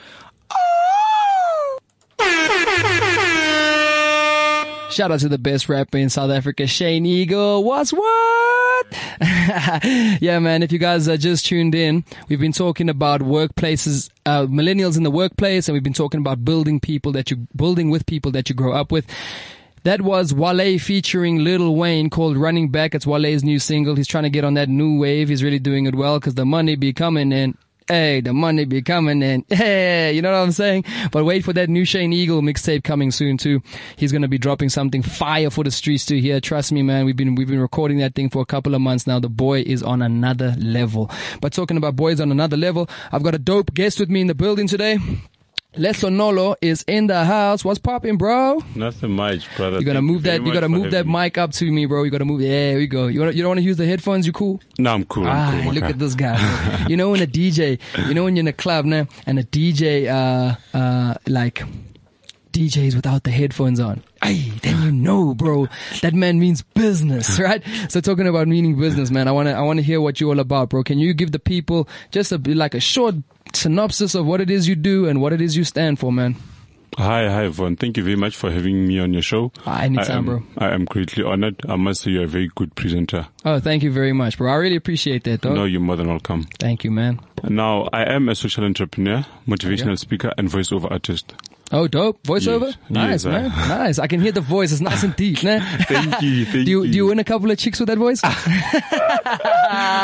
[4.90, 7.64] Shout out to the best rapper in South Africa, Shane Eagle.
[7.64, 8.86] What's what?
[10.20, 10.62] yeah, man.
[10.62, 15.02] If you guys are just tuned in, we've been talking about workplaces, uh, millennials in
[15.02, 18.48] the workplace, and we've been talking about building people that you, building with people that
[18.48, 19.04] you grow up with.
[19.82, 22.94] That was Wale featuring Lil Wayne called Running Back.
[22.94, 23.94] It's Wale's new single.
[23.94, 25.30] He's trying to get on that new wave.
[25.30, 27.56] He's really doing it well because the money be coming in.
[27.88, 29.46] Hey, the money be coming in.
[29.48, 30.84] Hey, you know what I'm saying?
[31.10, 33.62] But wait for that new Shane Eagle mixtape coming soon too.
[33.96, 36.40] He's gonna be dropping something fire for the streets to hear.
[36.40, 37.06] Trust me, man.
[37.06, 39.18] We've been we've been recording that thing for a couple of months now.
[39.18, 41.10] The boy is on another level.
[41.40, 44.26] But talking about boys on another level, I've got a dope guest with me in
[44.26, 44.98] the building today.
[45.76, 47.64] Letlonolo is in the house.
[47.64, 48.60] What's popping, bro?
[48.74, 49.78] Nothing much, brother.
[49.78, 50.44] You gotta move that.
[50.44, 51.12] You gotta move that me.
[51.12, 52.02] mic up to me, bro.
[52.02, 52.40] You gotta move.
[52.40, 53.06] Yeah, we go.
[53.06, 54.26] You wanna, you don't want to use the headphones?
[54.26, 54.60] You cool?
[54.78, 55.26] No, I'm cool.
[55.28, 55.72] I'm Ah, cool.
[55.74, 56.86] look at this guy.
[56.88, 57.78] you know when a DJ,
[58.08, 61.62] you know when you're in a club now and a DJ, uh, uh, like
[62.52, 64.02] DJs without the headphones on.
[64.22, 64.50] Ay,
[65.00, 65.68] know, bro,
[66.02, 67.62] that man means business, right?
[67.88, 70.70] So talking about meaning business, man, I wanna, I wanna hear what you're all about,
[70.70, 70.82] bro.
[70.82, 73.14] Can you give the people just a like a short
[73.54, 76.36] synopsis of what it is you do and what it is you stand for, man?
[76.96, 77.76] Hi, hi, Vaughn.
[77.76, 79.52] Thank you very much for having me on your show.
[79.64, 80.42] Ah, anytime, I am, bro.
[80.58, 81.56] I am greatly honored.
[81.68, 83.28] I must say you're a very good presenter.
[83.44, 84.52] Oh, thank you very much, bro.
[84.52, 85.54] I really appreciate that, dog.
[85.54, 86.44] No, you're more than welcome.
[86.58, 87.20] Thank you, man.
[87.44, 91.32] Now, I am a social entrepreneur, motivational speaker, and voiceover artist.
[91.72, 92.22] Oh, dope.
[92.24, 92.66] Voiceover?
[92.66, 92.76] Yes.
[92.90, 93.50] Nice, Yes, I- man.
[93.68, 93.98] Nice.
[94.00, 94.72] I can hear the voice.
[94.72, 95.60] It's nice and deep, man.
[95.88, 96.90] Thank you, thank do you, you.
[96.90, 98.20] do you win a couple of chicks with that voice?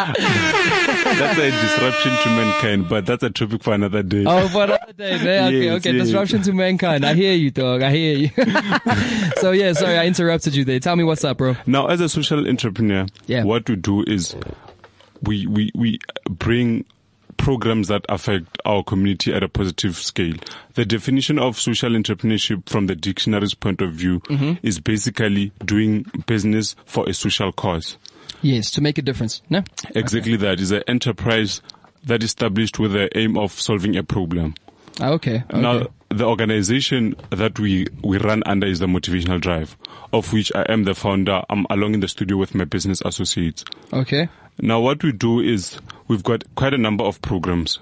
[0.07, 4.25] That's a disruption to mankind, but that's a topic for another day.
[4.27, 5.47] oh, for another day, man.
[5.49, 5.93] Okay, Yes, okay.
[5.93, 6.07] yes.
[6.07, 7.05] Disruption to mankind.
[7.05, 7.83] I hear you, dog.
[7.83, 8.31] I hear you.
[9.39, 10.79] so yeah, sorry, I interrupted you there.
[10.81, 11.57] Tell me what's up, bro.
[11.67, 13.45] Now, as a social entrepreneur, Yeah.
[13.45, 14.37] what we do is
[15.23, 15.99] we, we, we
[16.29, 16.85] bring
[17.47, 20.35] programs that affect our community at a positive scale.
[20.75, 24.67] The definition of social entrepreneurship from the dictionary's point of view Mm-hmm.
[24.67, 27.99] is basically doing business for a social cause.
[28.43, 29.43] Yes, to make a difference.
[29.49, 29.63] No?
[29.95, 31.63] Exactly that is an enterprise
[32.03, 34.55] that is established with the aim of solving a problem.
[35.01, 35.45] Ah, okay.
[35.49, 35.61] okay.
[35.61, 39.77] Now, the organization that we, we run under is the Motivational Drive,
[40.13, 41.43] of which I am the founder.
[41.49, 43.65] I'm along in the studio with my business associates.
[43.93, 44.29] okay.
[44.61, 47.79] Now, what we do is we've got quite a number of programs.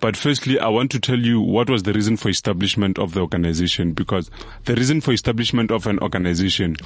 [0.00, 3.20] But firstly, I want to tell you what was the reason for establishment of the
[3.20, 4.30] organization because
[4.64, 6.76] the reason for establishment of an organization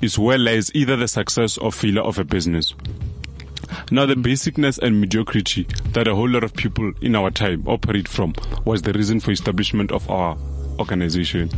[0.00, 2.74] is where lies either the success or failure of a business.
[3.90, 8.08] Now, the basicness and mediocrity that a whole lot of people in our time operate
[8.08, 10.36] from was the reason for establishment of our
[10.78, 11.50] organization.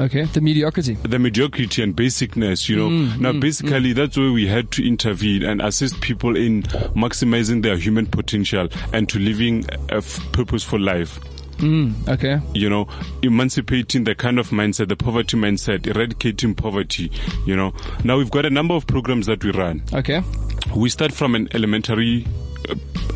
[0.00, 0.24] Okay.
[0.24, 0.94] The mediocrity.
[0.94, 2.88] the mediocrity and basicness, you know.
[2.88, 3.94] Mm, now, mm, basically, mm.
[3.94, 6.62] that's where we had to intervene and assist people in
[6.94, 11.20] maximizing their human potential and to living a f- purposeful life.
[11.58, 12.40] Mm, okay.
[12.54, 12.88] You know,
[13.22, 17.12] emancipating the kind of mindset, the poverty mindset, eradicating poverty,
[17.44, 17.74] you know.
[18.02, 19.82] Now, we've got a number of programs that we run.
[19.92, 20.22] Okay.
[20.74, 22.26] We start from an elementary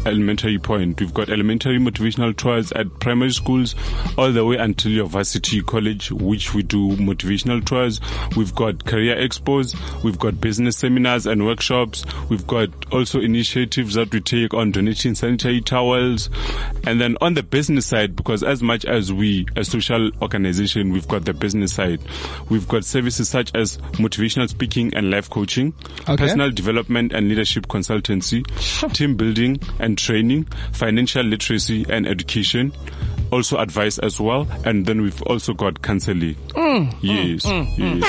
[0.06, 1.00] elementary point.
[1.00, 3.74] We've got elementary motivational tours at primary schools
[4.18, 8.00] all the way until your varsity college, which we do motivational tours.
[8.36, 9.74] We've got career expos.
[10.02, 12.04] We've got business seminars and workshops.
[12.28, 16.28] We've got also initiatives that we take on donating sanitary towels.
[16.86, 21.08] And then on the business side, because as much as we, a social organization, we've
[21.08, 22.00] got the business side.
[22.50, 26.16] We've got services such as motivational speaking and life coaching, Okay.
[26.16, 28.44] personal development and leadership consultancy,
[28.92, 29.43] team building
[29.78, 32.72] and training, financial literacy and education,
[33.32, 34.46] also advice as well.
[34.64, 36.34] And then we've also got counseling.
[36.50, 37.44] Mm, mm, yes.
[37.46, 38.02] Mm, yes.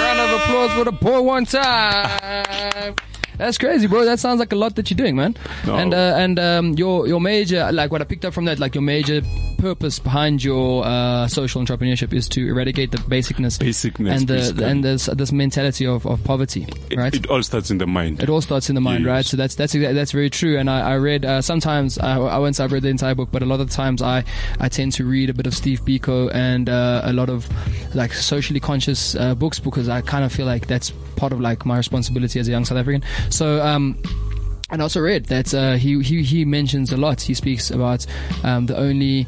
[0.00, 2.94] Round of applause for the boy one time.
[3.36, 4.04] That's crazy, bro.
[4.04, 5.36] That sounds like a lot that you're doing, man.
[5.66, 5.74] No.
[5.76, 8.74] And uh, and um, your your major, like what I picked up from that, like
[8.74, 9.22] your major
[9.58, 14.64] purpose behind your uh, social entrepreneurship is to eradicate the basicness, Basicness, and the basically.
[14.64, 17.14] and this this mentality of, of poverty, It, right?
[17.14, 18.22] it all starts in the mind.
[18.22, 19.10] It all starts in the mind, Yes.
[19.10, 19.24] right?
[19.24, 20.58] So that's that's that's very true.
[20.58, 23.30] And I, I read uh, sometimes I, I won't say I've read the entire book,
[23.32, 24.24] but a lot of times I
[24.60, 27.48] I tend to read a bit of Steve Biko and uh, a lot of
[27.94, 31.64] like socially conscious uh, books because I kind of feel like that's part of like
[31.64, 33.02] my responsibility as a young South African.
[33.30, 34.00] So um,
[34.70, 37.20] and also read that uh, he, he he mentions a lot.
[37.20, 38.06] He speaks about
[38.42, 39.26] um, the only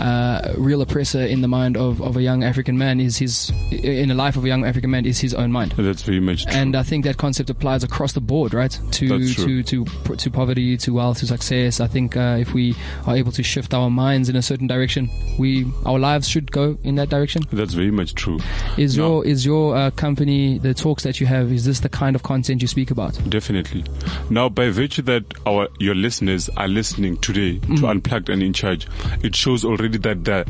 [0.00, 4.08] uh, real oppressor in the mind of, of a young African man is his in
[4.08, 5.72] the life of a young African man is his own mind.
[5.72, 6.54] That's very much true.
[6.56, 8.78] And I think that concept applies across the board, right?
[8.92, 9.84] To to to
[10.16, 11.80] to poverty, to wealth, to success.
[11.80, 12.74] I think uh, if we
[13.06, 16.76] are able to shift our minds in a certain direction, we our lives should go
[16.84, 17.42] in that direction.
[17.52, 18.38] That's very much true.
[18.76, 19.04] Is No.
[19.22, 21.52] your is your uh, company the talks that you have?
[21.52, 23.18] Is this the kind of content you speak about?
[23.28, 23.84] Definitely.
[24.30, 28.86] Now, by virtue that our your listeners are listening today to Unplugged and in Charge,
[29.22, 30.44] it shows already that they're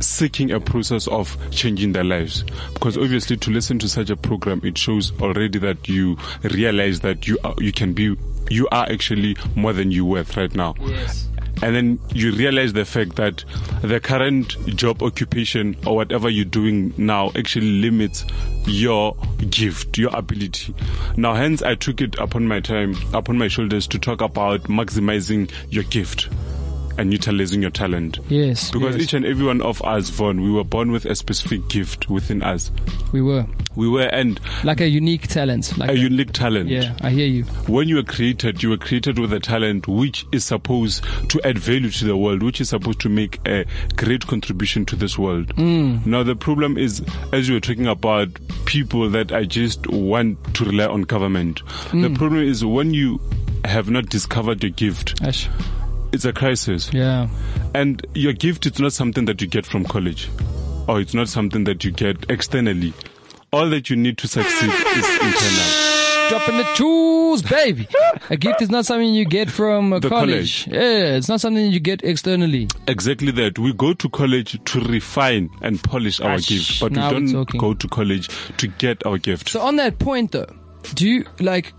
[0.00, 2.44] seeking a process of changing their lives.
[2.74, 7.26] Because obviously, to listen to such a program, it shows already that you realize that
[7.26, 8.16] you are, you can be
[8.50, 10.74] you are actually more than you worth right now.
[11.60, 13.44] And then you realize the fact that
[13.82, 18.24] the current job occupation or whatever you're doing now actually limits
[18.64, 19.16] your
[19.50, 20.72] gift, your ability.
[21.16, 25.50] Now, hence, I took it upon my time, upon my shoulders to talk about maximizing
[25.68, 26.28] your gift
[26.98, 28.18] and utilizing your talent.
[28.28, 29.04] Yes, Because yes.
[29.04, 32.42] each and every one of us, Vaughn, we were born with a specific gift within
[32.42, 32.70] us.
[33.12, 35.78] we were We were, and like a unique talent.
[35.78, 36.68] Like a unique talent.
[36.68, 37.44] yeah, I hear you.
[37.66, 41.58] when you were created, you were created with a talent which is supposed to add
[41.58, 43.64] value to the world, which is supposed to make a
[43.96, 45.54] great contribution to this world.
[45.56, 46.04] Mm.
[46.04, 48.28] Now, the problem is, as you were talking about
[48.64, 51.62] people that I just want to rely on government.
[51.90, 52.16] The mm.
[52.18, 53.20] problem is when you
[53.64, 55.48] have not discovered your gift, Ash.
[56.12, 56.92] It's a crisis.
[56.92, 57.28] Yeah.
[57.74, 60.28] And your gift is not something that you get from college,
[60.86, 62.92] or it's not something that you get externally.
[63.52, 65.88] All that you need to succeed is internal.
[66.28, 67.88] Dropping the tools, baby.
[68.28, 70.08] A gift is not something you get from college.
[70.10, 70.68] college.
[70.68, 72.68] Yeah, it's not something you get externally.
[72.86, 73.58] Exactly that.
[73.58, 77.72] We go to college to refine and polish our Ash, gift, but we don't go
[77.72, 79.48] to college to get our gift.
[79.48, 80.54] So on that point though,
[80.94, 81.72] do you like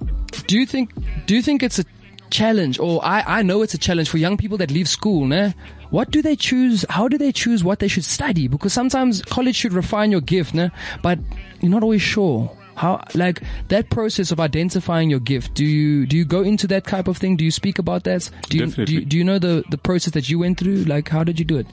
[0.48, 0.92] do you think
[1.28, 1.86] do you think it's a
[2.30, 5.54] challenge or I, I know it's a challenge for young people that leave school, ne?
[5.90, 6.86] What do they choose?
[6.90, 8.48] How do they choose what they should study?
[8.48, 10.70] Because sometimes college should refine your gift, ne?
[11.02, 11.20] But
[11.62, 12.56] you're not always sure.
[12.76, 15.54] How like that process of identifying your gift?
[15.54, 17.36] Do you do you go into that type of thing?
[17.36, 18.30] Do you speak about that?
[18.50, 20.84] Do you do you, do you know the the process that you went through?
[20.86, 21.68] Like how did you do it?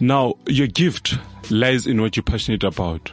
[0.00, 1.16] Now, your gift
[1.50, 3.12] lies in what you're passionate about.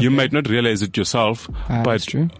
[0.00, 2.30] You might not realize it yourself, Ah, but that's true.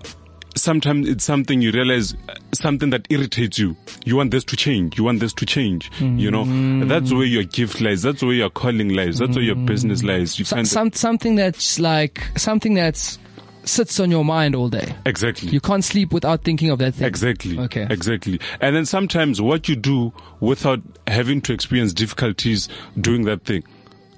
[0.55, 3.77] Sometimes it's something you realize, uh, something that irritates you.
[4.05, 4.97] You want this to change.
[4.99, 5.91] You want this to change.
[6.01, 6.89] You know, Mm.
[6.89, 8.03] that's where your gift lies.
[8.03, 9.19] That's where your calling lies.
[9.19, 10.39] That's where your business lies.
[10.39, 13.19] You So, some something that's like something that's
[13.65, 14.95] sits on your mind all day.
[15.07, 15.49] exactly.
[15.49, 17.07] You can't sleep without thinking of that thing.
[17.07, 17.59] Exactly.
[17.59, 17.87] Okay.
[17.89, 18.39] Exactly.
[18.61, 22.69] And then sometimes what you do without having to experience difficulties
[23.01, 23.63] doing that thing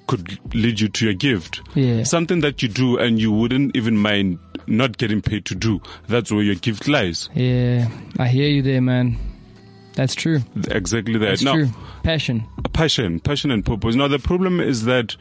[0.07, 1.61] could lead you to your gift.
[1.75, 2.03] Yeah.
[2.03, 5.81] Something that you do and you wouldn't even mind not getting paid to do.
[6.07, 7.29] That's where your gift lies.
[7.33, 9.17] Yeah, I hear you there, man.
[9.93, 10.41] That's true.
[10.69, 11.25] Exactly that.
[11.25, 11.69] That's now, true.
[12.03, 12.45] Passion.
[12.73, 13.95] passion, passion and purpose.
[13.95, 15.15] Now the problem is that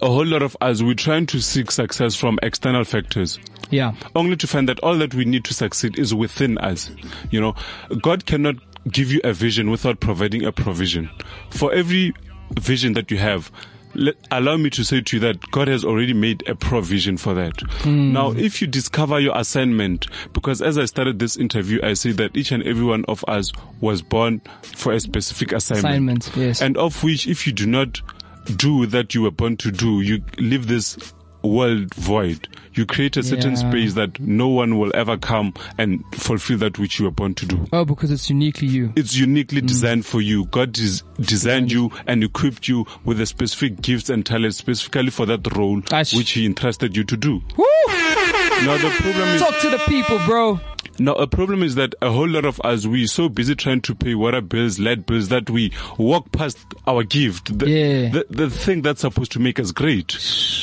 [0.00, 3.38] a whole lot of us, we're trying to seek success from external factors.
[3.70, 3.94] Yeah.
[4.14, 6.90] only to find that all that we need to succeed is within us.
[7.30, 7.54] You know,
[8.02, 8.56] God cannot
[8.90, 11.08] give you a vision without providing a provision.
[11.50, 12.12] For every
[12.60, 13.50] vision that you have,
[13.94, 17.34] let, allow me to say to you that God has already made a provision for
[17.34, 17.60] that.
[17.82, 18.12] Hmm.
[18.12, 22.36] Now, if you discover your assignment, because as I started this interview, I said that
[22.36, 26.24] each and every one of us was born for a specific assignment.
[26.24, 26.62] Assignment, yes.
[26.62, 28.00] And of which, if you do not
[28.56, 30.96] do that you were born to do, you leave this
[31.42, 32.48] world void.
[32.74, 33.70] You create a certain Yeah.
[33.70, 37.46] space that no one will ever come and fulfill that which you were born to
[37.46, 37.66] do.
[37.72, 38.92] Oh, because it's uniquely you.
[38.96, 39.66] It's uniquely Mm.
[39.66, 40.46] designed for you.
[40.46, 45.26] God is designed you and equipped you with the specific gifts and talents specifically for
[45.26, 46.14] that role Ash.
[46.14, 47.42] which He entrusted you to do.
[47.56, 47.64] Woo!
[48.64, 50.60] Now the problem is Talk to the people, bro.
[50.98, 53.94] Now a problem is that a whole lot of us we so busy trying to
[53.94, 57.58] pay water bills, lead bills that we walk past our gift.
[57.58, 58.08] The, Yeah.
[58.10, 60.16] the, the thing that's supposed to make us great.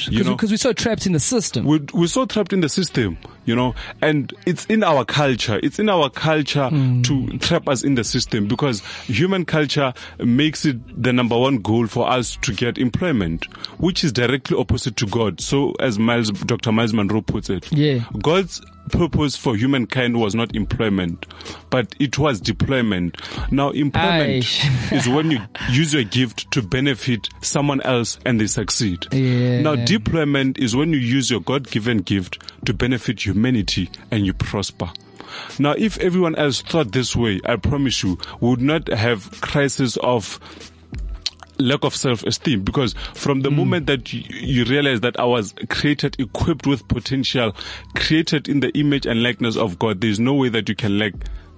[0.10, 1.66] You know, Because we're so trapped in the system.
[1.66, 5.60] we're, we're so trapped in the system, you know, and it's in our culture.
[5.64, 7.02] It's in our culture hmm.
[7.04, 11.88] to trap us in the system because human culture makes it the number one goal
[11.88, 13.46] for us to get employment,
[13.80, 15.42] which is directly opposite to God.
[15.42, 16.72] So as Myles, Dr.
[16.72, 18.06] Myles Munroe puts it, Yeah.
[18.22, 21.26] God's purpose for humankind was not employment,
[21.70, 23.18] but it was deployment.
[23.52, 24.46] Now employment
[24.92, 29.06] is when you use your gift to benefit someone else and they succeed.
[29.12, 29.62] Yeah.
[29.62, 34.92] Now deployment is when you use your God-given gift to benefit humanity and you prosper.
[35.60, 39.98] Now, if everyone else thought this way, I promise you, we would not have crisis
[39.98, 40.40] of
[41.60, 43.57] lack of self-esteem because from the hmm.
[43.57, 47.55] moment that you, you realize that I was created equipped with potential,
[47.95, 50.97] created in the image and likeness of God, there is no way that you can
[50.97, 51.14] lack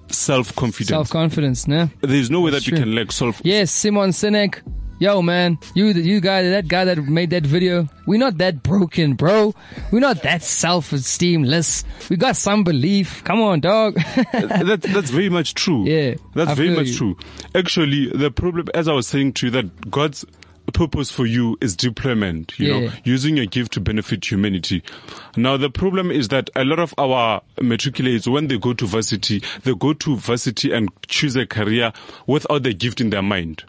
[0.09, 0.89] self-confidence.
[0.89, 1.89] Self-confidence, no?
[2.01, 3.41] there is no way That's that you can lack self.
[3.43, 4.61] Yes, Simon Sinek.
[5.01, 8.61] Yo, man, you, the- you guy, that guy that made that video, we're not that
[8.61, 9.51] broken, bro.
[9.91, 11.83] We're not that self-esteemless.
[12.11, 13.23] We got some belief.
[13.23, 13.95] Come on, dog.
[13.95, 15.85] that, that's very much true.
[15.91, 16.95] Yeah, That's I very much you.
[16.97, 17.17] true.
[17.55, 20.23] Actually, the problem, as I was saying to you, that God's
[20.71, 24.83] purpose for you is deployment, you know, using your gift to benefit humanity.
[25.35, 29.41] Now, the problem is that a lot of our matriculates, when they go to varsity,
[29.63, 31.91] they go to varsity and choose a career
[32.27, 33.63] without the gift in their mind.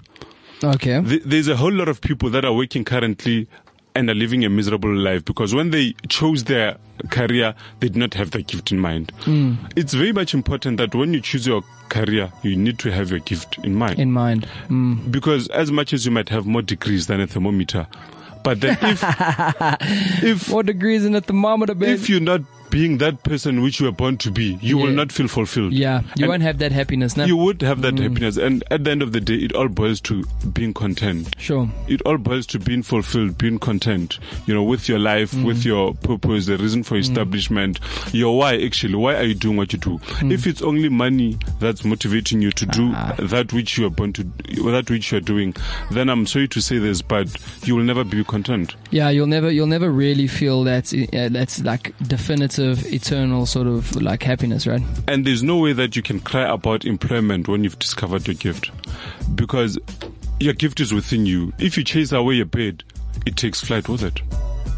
[0.64, 1.02] Okay.
[1.02, 3.48] Th- There's a whole lot of people that are working currently
[3.94, 6.76] and are living a miserable life because when they chose their
[7.10, 9.10] career, they did not have the gift in mind.
[9.24, 9.54] Hmm.
[9.76, 13.18] It's very much important that when you choose your career, you need to have your
[13.20, 13.98] gift in mind.
[13.98, 14.48] In mind.
[14.68, 15.10] Mm.
[15.12, 17.86] because as much as you might have more degrees than a thermometer,
[18.42, 19.02] but then if,
[20.22, 21.92] if, Four degrees in a thermometer, baby.
[21.92, 22.40] if you're not
[22.72, 25.72] being that person which you were born to be, you will not feel fulfilled.
[25.74, 27.24] yeah, you And- won't have that happiness, no?
[27.26, 28.02] You would have that Mm.
[28.02, 31.70] happiness, and at the end of the day, it all boils to being content Sure.
[31.86, 35.44] it all boils to being fulfilled, being content, you know, with your life, Mm.
[35.44, 37.78] with your purpose, the reason for establishment,
[38.12, 38.94] your why actually.
[38.94, 40.00] Why are you doing what you do?
[40.20, 40.32] Mm.
[40.32, 43.12] If it's only money that's motivating you to do Ah.
[43.18, 44.24] that which you are born to,
[44.64, 45.54] that which you are doing,
[45.90, 47.28] then I'm sorry to say this, but
[47.66, 48.76] you will never be content.
[48.90, 54.00] Yeah, you'll never, you'll never really feel that, uh, that's like definitive, eternal sort of
[54.00, 54.82] like happiness, right?
[55.08, 58.70] And there's no way that you can cry about employment when you've discovered your gift.
[59.34, 59.78] Because
[60.40, 61.52] your gift is within you.
[61.58, 62.84] If you chase away your bird,
[63.26, 64.20] it takes flight with it.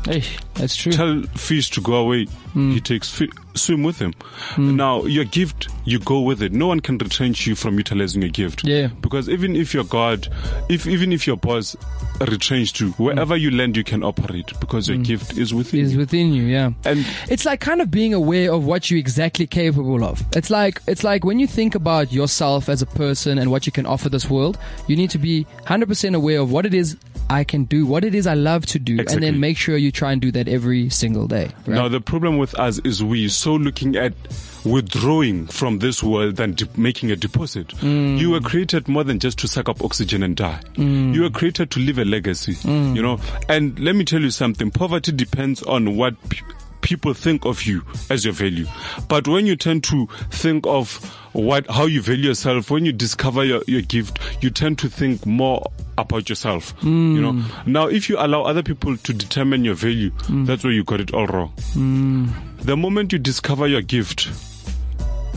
[0.05, 0.23] Hey,
[0.55, 0.93] that's true.
[0.93, 2.73] tell fish to go away, Hmm.
[2.73, 4.13] he takes fi- swim with him.
[4.59, 6.53] Now your gift, you go with it.
[6.53, 8.65] No one can retrench you from utilizing your gift.
[8.65, 8.89] Yeah.
[9.01, 10.29] Because even if your God,
[10.69, 11.75] if even if your boss
[12.21, 15.87] retrenched you, wherever you land, you can operate because your gift is within Hmm.
[15.87, 15.99] is you.
[15.99, 16.71] within you, yeah.
[16.85, 20.23] And It's like kind of being aware of what you're exactly capable of.
[20.37, 23.73] It's like it's like when you think about yourself as a person and what you
[23.73, 26.97] can offer this world, you need to be 100% aware of what it is
[27.31, 29.91] I can do, what it is I love to do, and then make sure you
[29.91, 31.45] try and do that every single day.
[31.67, 31.69] Right?
[31.69, 34.13] now the problem with us is we so looking at
[34.65, 37.69] withdrawing from this world than de- making a deposit.
[37.81, 38.19] Mm.
[38.19, 40.61] You were created more than just to suck up oxygen and die.
[40.77, 42.97] You were created to leave a legacy, Mm.
[42.97, 43.19] you know.
[43.49, 46.15] And let me tell you something, poverty depends on what
[46.85, 48.67] people think of you as your value.
[49.09, 50.95] But when you tend to think of
[51.33, 55.25] what, how you value yourself, when you discover your, your gift, you tend to think
[55.25, 55.65] more
[55.97, 57.33] about yourself, you know.
[57.33, 57.73] Hmm.
[57.73, 60.45] Now, if you allow other people to determine your value, hmm.
[60.45, 61.49] that's where you got it all wrong.
[61.73, 62.29] Hmm.
[62.59, 64.31] The moment you discover your gift,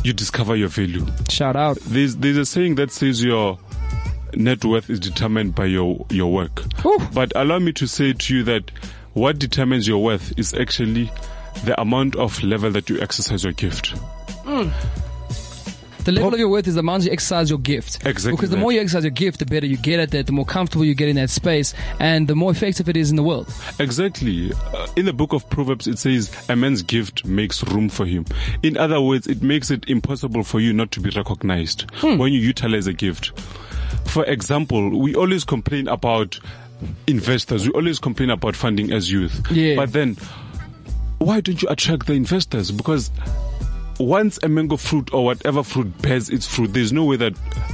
[0.04, 1.06] you discover your value.
[1.30, 1.78] Shout out.
[1.82, 3.58] There's there's a saying that says your
[4.34, 6.64] net worth is determined by your your work.
[6.82, 7.00] Whew.
[7.14, 8.72] But allow me to say to you that
[9.14, 11.10] what determines your worth is actually
[11.66, 13.94] the amount of level that you exercise your gift.
[16.04, 18.06] The level of your worth is the amount you exercise your gift.
[18.06, 18.62] Exactly Because the that.
[18.62, 20.96] more you exercise your gift, the better you get at that, the more comfortable you
[20.96, 23.54] get in that space, and the more effective it is in the world.
[23.78, 24.54] Exactly.
[24.54, 28.26] Uh, in the book of Proverbs, it says a man's gift makes room for him.
[28.64, 32.40] In other words, it makes it impossible for you not to be recognized when you
[32.40, 33.38] utilize a gift.
[34.06, 36.40] For example, we always complain about
[37.08, 37.68] investors.
[37.68, 39.46] We always complain about funding as youth.
[39.52, 39.76] Yeah.
[39.76, 40.16] But then,
[41.20, 42.72] why don't you attract the investors?
[42.72, 43.12] Because
[44.00, 47.34] once a mango fruit or whatever fruit bears its fruit, there's no way that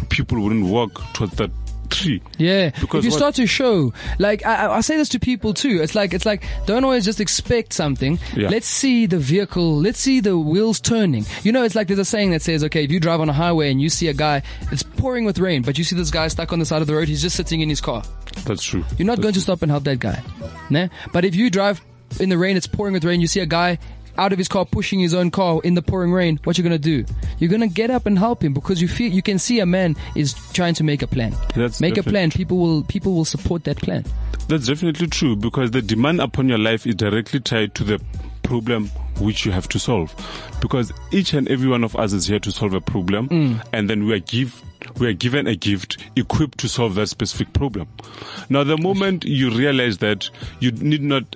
[0.09, 1.51] people wouldn't walk towards that
[1.89, 2.21] tree.
[2.39, 5.53] Yeah, Because if you what- start to show, like I, I- say this to people
[5.53, 5.81] too.
[5.83, 8.17] It's like it's like don't always just expect something.
[8.35, 8.47] Yeah.
[8.49, 9.77] Let's see the vehicle.
[9.77, 11.25] Let's see the wheels turning.
[11.43, 13.33] You know, it's like there's a saying that says, okay, if you drive on a
[13.33, 14.41] highway and you see a guy,
[14.71, 16.95] it's pouring with rain, but you see this guy stuck on the side of the
[16.95, 17.09] road.
[17.09, 18.01] He's just sitting in his car.
[18.45, 18.83] That's true.
[18.97, 20.23] You're not going to stop and help that guy.
[20.71, 20.87] Nah?
[21.11, 21.79] But if you drive
[22.19, 23.77] in the rain, it's pouring with rain, you see a guy
[24.17, 26.77] out of his car pushing his own car in the pouring rain, what you gonna
[26.77, 27.05] do?
[27.39, 29.95] You're gonna get up and help him because you feel you can see a man
[30.15, 31.35] is trying to make a plan.
[31.55, 32.31] That's make a plan.
[32.31, 34.05] People will people will support that plan.
[34.47, 38.01] That's definitely true because the demand upon your life is directly tied to the
[38.43, 38.89] problem
[39.19, 40.13] which you have to solve.
[40.61, 43.67] Because each and every one of us is here to solve a problem mm.
[43.71, 44.61] and then we are give
[44.99, 47.87] we are given a gift equipped to solve that specific problem.
[48.49, 51.35] Now the moment you realize that you need not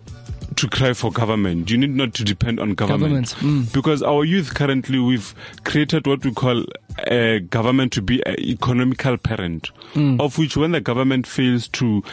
[0.55, 1.69] to cry for government.
[1.69, 3.33] You need not to depend on government.
[3.35, 3.73] Government, mm.
[3.73, 5.33] Because our youth currently, we've
[5.63, 6.63] created what we call
[7.07, 10.19] a government to be an economical parent, mm.
[10.19, 12.03] of which when the government fails to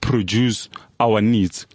[0.00, 0.68] produce
[1.00, 1.66] our needs,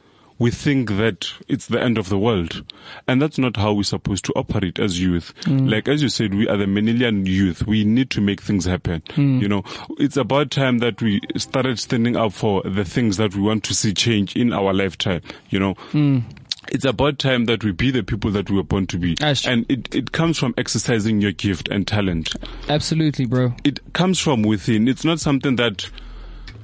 [0.42, 2.64] we think that it's the end of the world.
[3.08, 5.36] And that's not how we're supposed to operate as youth.
[5.42, 5.70] Mm.
[5.70, 7.68] Like, as you said, we are the millennial youth.
[7.68, 9.02] We need to make things happen.
[9.10, 9.39] Mm.
[9.39, 9.64] You know,
[10.00, 13.76] it's about time that we started standing up for the things that we want to
[13.76, 15.22] see change in our lifetime.
[15.52, 16.24] You know, mm.
[16.70, 19.16] it's about time that we be the people that we were born to be.
[19.22, 22.34] And it, it comes from exercising your gift and talent.
[22.68, 23.54] Absolutely, bro.
[23.64, 24.88] It comes from within.
[24.88, 25.88] It's not something that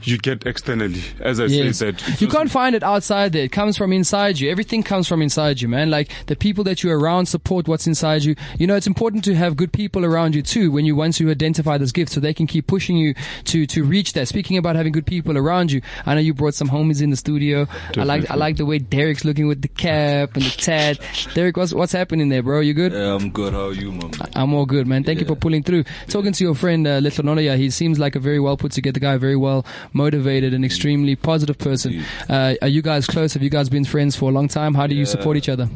[0.04, 1.02] you get externally.
[1.20, 1.78] As I Yes.
[1.78, 3.44] said, that You can't find it outside there.
[3.44, 4.50] It comes from inside you.
[4.50, 5.90] Everything comes from inside you, man.
[5.90, 8.36] Like the people that you're around support what's inside you.
[8.60, 11.30] You know, it's important to have good people around you too when you once you
[11.30, 13.14] identify this gift so they can keep pushing you
[13.46, 14.28] to, to reach that.
[14.28, 17.18] Speaking about having good people around you, I know you brought some homies in the
[17.18, 17.68] studio.
[17.98, 21.00] I like, I like the way Derek's looking with the cap and the tat.
[21.34, 22.60] Derek, what's, what's happening there, bro?
[22.60, 22.92] You good?
[22.94, 23.54] Yeah, I'm good.
[23.54, 24.12] How are you, man?
[24.36, 25.04] I'm all good, man.
[25.04, 25.84] Thank you for pulling through.
[26.08, 29.00] Talking to your friend, uh, Little Nonoya, he seems like a very well put together
[29.00, 32.04] guy, very well motivated and extremely positive person.
[32.30, 33.34] Uh, are you guys close?
[33.34, 34.74] Have you guys been friends for a long time?
[34.74, 35.70] How do you support each other?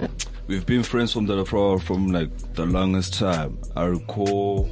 [0.47, 3.57] We've been friends from the from, from like the longest time.
[3.75, 4.69] I recall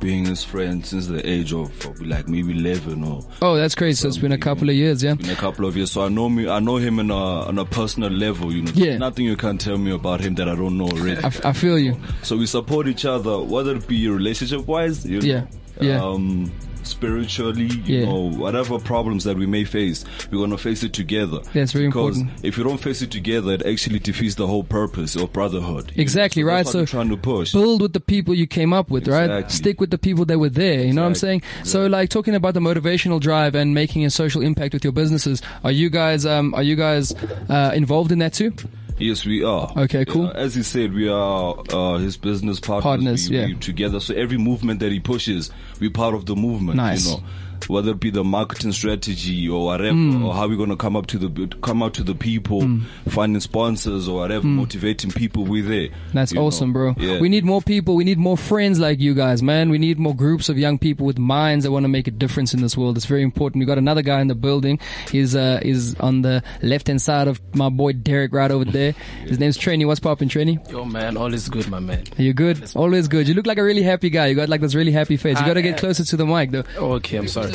[0.00, 1.70] being his friend since the age of
[2.02, 4.02] like maybe 11 or Oh, that's crazy.
[4.02, 5.12] So it's been a couple of years, yeah?
[5.12, 5.92] in a couple of years.
[5.92, 8.72] So I know me, I know him on a, on a personal level, you know.
[8.74, 8.98] Yeah.
[8.98, 11.22] Nothing you can tell me about him that I don't know already.
[11.22, 11.96] I, f- I feel you.
[12.22, 15.46] so we support each other, whether it be relationship wise, you know, Yeah,
[15.80, 16.04] yeah.
[16.04, 16.52] um,
[16.86, 18.04] spiritually, you Yeah.
[18.06, 21.38] know, whatever problems that we may face, we're gonna face it together.
[21.52, 22.44] That's very because important.
[22.44, 25.92] If you don't face it together, it actually defeats the whole purpose of brotherhood.
[25.96, 26.66] Exactly, So right?
[26.66, 27.52] So trying to push.
[27.52, 29.50] build with the people you came up with, right?
[29.50, 30.84] Stick with the people that were there.
[30.84, 31.42] You know what I'm saying?
[31.60, 31.70] Exactly.
[31.70, 35.42] So like talking about the motivational drive and making a social impact with your businesses.
[35.62, 37.14] Are you guys, um, are you guys,
[37.48, 38.52] uh, involved in that too?
[38.98, 39.72] Yes, we are.
[39.76, 40.28] Okay, cool.
[40.28, 42.84] Uh, as he said, we are uh, his business partners.
[42.84, 43.46] Partners, we, yeah.
[43.46, 44.00] we together.
[44.00, 46.76] So every movement that he pushes, we're part of the movement.
[46.76, 47.06] Nice.
[47.06, 47.24] You know,
[47.68, 50.24] whether it be the marketing strategy or whatever, Hmm.
[50.24, 52.68] or how we're gonna come up to the come out to the people,
[53.08, 55.44] finding sponsors or whatever, motivating people.
[55.44, 55.88] We're there.
[55.88, 55.94] Hmm.
[56.14, 56.46] That's you know.
[56.46, 56.94] awesome, bro.
[56.98, 57.20] Yeah.
[57.20, 57.96] We need more people.
[57.96, 59.70] We need more friends like you guys, man.
[59.70, 62.54] We need more groups of young people with minds that want to make a difference
[62.54, 62.96] in this world.
[62.96, 63.60] It's very important.
[63.60, 64.78] We got another guy in the building.
[65.10, 68.92] He's uh is on the left hand side of my boy Derek right over there.
[69.26, 69.84] His name's Trainee.
[69.84, 70.58] What's poppin', Trainee?
[70.70, 72.04] Yo, man, all is good, my man.
[72.18, 72.70] Are you good?
[72.74, 73.28] Always good.
[73.28, 74.26] You look like a really happy guy.
[74.26, 75.38] You got like this really happy face.
[75.40, 76.64] You gotta get closer to the mic though.
[76.78, 77.53] Oh, okay, I'm sorry.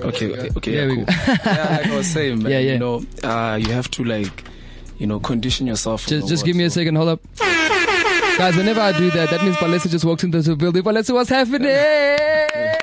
[0.00, 1.04] Okay, okay, okay, There yeah, we cool.
[1.04, 1.12] go.
[1.44, 2.72] yeah, like I was saying, man, Yeah, yeah.
[2.74, 4.44] you know, uh, you have to like,
[4.98, 6.02] you know, condition yourself.
[6.02, 6.96] for Just the just world, give me a so- second.
[6.96, 7.20] Hold up.
[8.38, 10.82] Guys, whenever I do that, that means Palesa just walks into the building.
[10.82, 11.62] Palesa, what's happening?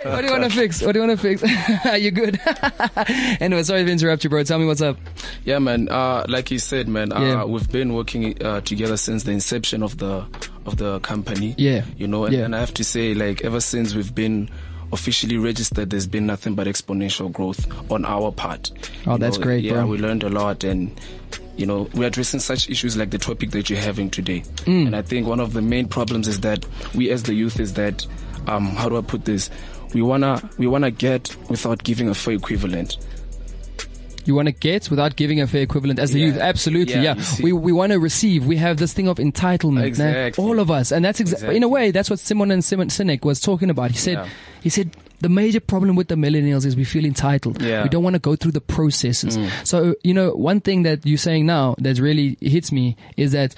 [0.04, 0.82] What do you want to fix?
[0.82, 1.86] What do you want to fix?
[1.86, 2.40] Are you good?
[3.40, 4.44] anyway, sorry to interrupt you, bro.
[4.44, 4.98] Tell me what's up.
[5.46, 5.90] Yeah, man.
[5.90, 7.44] Uh, like you said, man, uh, Yeah.
[7.46, 10.26] we've been working uh, together since the inception of the
[10.66, 11.54] of the company.
[11.58, 11.86] Yeah.
[11.98, 12.46] You know, and, Yeah.
[12.46, 14.50] and I have to say, like, ever since we've been
[14.94, 18.72] officially registered, there's been nothing but exponential growth on our part.
[19.06, 19.88] Oh, You that's know, great, yeah, bro.
[19.88, 20.92] we learned a lot and.
[21.56, 24.40] You know, we're addressing such issues like the topic that you're having today.
[24.66, 24.88] Mm.
[24.88, 26.66] And I think one of the main problems is that
[26.96, 28.08] we as the youth is that,
[28.48, 29.52] um, how do I put this?
[29.94, 32.98] We wanna, we wanna get without giving a fair equivalent.
[34.26, 36.26] You want to get without giving a fair equivalent as the Yeah.
[36.28, 36.38] youth.
[36.38, 37.24] Absolutely, Yeah, yeah.
[37.42, 38.46] We we want to receive.
[38.46, 39.74] We have this thing of entitlement.
[39.82, 39.82] nah?
[39.86, 40.44] Exactly.
[40.44, 43.24] All of us, and that's exa- in a way that's what Simon and Simon Sinek
[43.26, 43.92] was talking about.
[43.92, 44.28] He said Yeah.
[44.62, 44.92] he said.
[45.22, 47.62] The major problem with the millennials is we feel entitled.
[47.62, 47.80] Yeah.
[47.80, 47.84] Mm.
[47.84, 49.38] We don't want to go through the processes.
[49.64, 53.56] So, you know, one thing that you're saying now that really hits me is that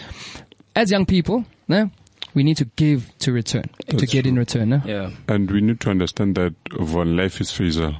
[0.76, 1.88] as young people, nah,
[2.36, 4.70] we need to give to return, to That's get in return.
[4.70, 4.82] Nah?
[4.86, 5.10] Yeah.
[5.28, 7.96] And we need to understand that one life is phasal.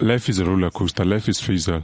[0.00, 1.04] Life is a roller coaster.
[1.04, 1.68] Life is.
[1.68, 1.82] Uh,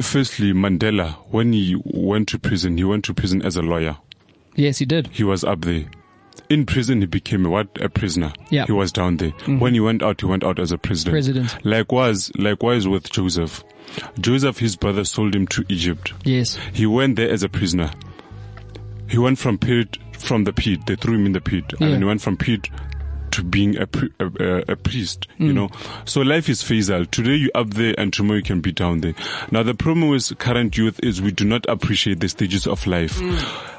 [0.00, 3.96] Firstly, Mandela, when he went to prison, he went to prison as a lawyer.
[4.56, 5.06] Yes, he did.
[5.12, 5.84] He was up there.
[6.50, 7.68] In prison, he became a what?
[7.80, 8.32] A prisoner.
[8.50, 8.62] Yeah.
[8.64, 8.72] Mm-hmm.
[8.72, 9.30] He was down there.
[9.46, 11.12] When he went out, he went out as a president.
[11.12, 11.64] President.
[11.64, 13.62] Likewise, likewise with Joseph.
[14.20, 16.12] Joseph, his brother, sold him to Egypt.
[16.24, 16.58] Yes.
[16.72, 17.90] He went there as a prisoner.
[19.08, 20.80] He went from pit, from the pit.
[20.86, 21.86] They threw him in the pit, Yeah.
[21.86, 22.68] and then he went from pit
[23.36, 23.86] to being a,
[24.18, 25.28] a, a, a priest.
[25.38, 25.54] You mm.
[25.54, 25.70] know,
[26.04, 27.08] so life is phasal.
[27.10, 29.14] Today you're up there, and tomorrow you can be down there.
[29.50, 33.18] Now the problem with current youth is we do not appreciate the stages of life.
[33.18, 33.72] Mm.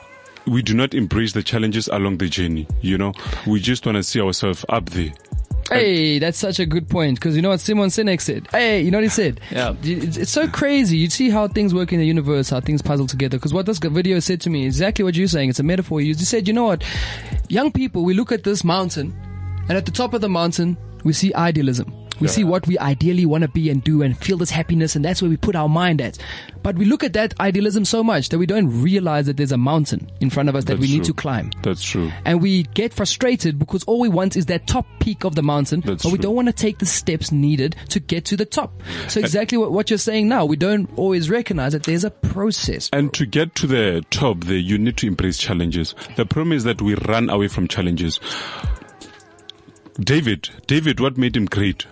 [0.46, 2.68] We do not embrace the challenges along the journey.
[2.82, 3.14] You know,
[3.46, 5.12] we just want to see ourselves up there.
[5.70, 8.48] Hey, that's such a good point because you know what Simon Sinek said.
[8.52, 9.42] Hey, you know what he said?
[9.52, 9.76] Yeah.
[9.82, 10.98] It's, it's so crazy.
[10.98, 13.38] You see how things work in the universe, how things puzzle together.
[13.38, 15.50] Because what this video said to me is exactly what you're saying.
[15.50, 16.00] It's a metaphor.
[16.00, 16.84] You said, you know what?
[17.50, 19.16] Young people, we look at this mountain,
[19.70, 21.94] and at the top of the mountain, we see idealism.
[22.20, 25.06] We see what we ideally want to be and do and feel this happiness, and
[25.06, 26.18] that's where we put our mind at.
[26.64, 29.58] But we look at that idealism so much that we don't realize that there's a
[29.58, 32.12] mountain in front of us that we That's need to climb That's true.
[32.26, 35.82] and we get frustrated because all we want is that top peak of the mountain,
[35.82, 36.24] That's but we true.
[36.24, 38.82] don't want to take the steps needed to get to the top.
[39.10, 42.90] So exactly what, what you're saying now, we don't always recognize that there's a process.
[42.92, 45.94] And to get to the top there, you need to embrace challenges.
[46.16, 48.20] The problem is that we run away from challenges.
[50.00, 51.86] David, David, what made him great?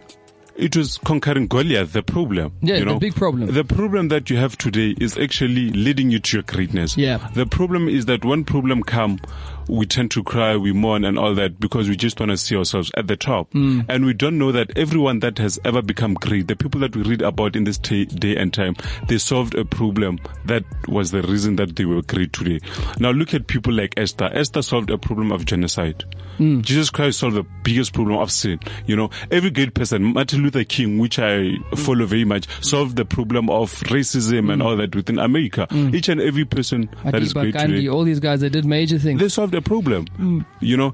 [0.56, 2.54] It was conquering Goliath, the problem.
[2.62, 3.00] Yeah, you the know?
[3.00, 3.52] big problem.
[3.52, 6.96] The problem that you have today is actually leading you to your greatness.
[6.96, 7.30] Yeah.
[7.34, 9.20] The problem is that when problem come,
[9.68, 12.56] we tend to cry, we mourn and all that because we just want to see
[12.56, 13.52] ourselves at the top.
[13.52, 13.86] Mm.
[13.90, 17.04] And we don't know that everyone that has ever become great, the people that we
[17.04, 18.76] read about in this ta day and time,
[19.08, 22.60] they solved a problem that was the reason that they were great today.
[23.00, 24.30] Now look at people like Esther.
[24.34, 26.04] Esther solved a problem of genocide.
[26.38, 26.62] Mm.
[26.62, 28.60] Jesus Christ solved the biggest problem of sin.
[28.86, 33.06] You know, every great person, Martin Luther King, which I follow very much, solved the
[33.06, 35.68] problem of racism and all that within America.
[35.72, 39.00] Each and every person that is great Gandhi, today, all these guys, they did major
[39.00, 39.20] things.
[39.20, 40.06] they solved a problem.
[40.18, 40.46] Mm.
[40.62, 40.94] You know,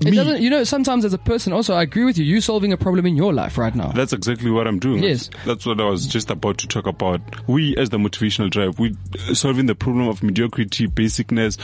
[0.00, 2.24] It me, doesn't, you know, sometimes as a person, also, I agree with you.
[2.24, 3.92] You're solving a problem in your life right now.
[3.92, 5.02] That's exactly what I'm doing.
[5.02, 5.30] Yes.
[5.46, 7.20] That's what I was just about to talk about.
[7.48, 8.96] We, as the motivational drive, we
[9.28, 11.58] uh, solving the problem of mediocrity, basicness,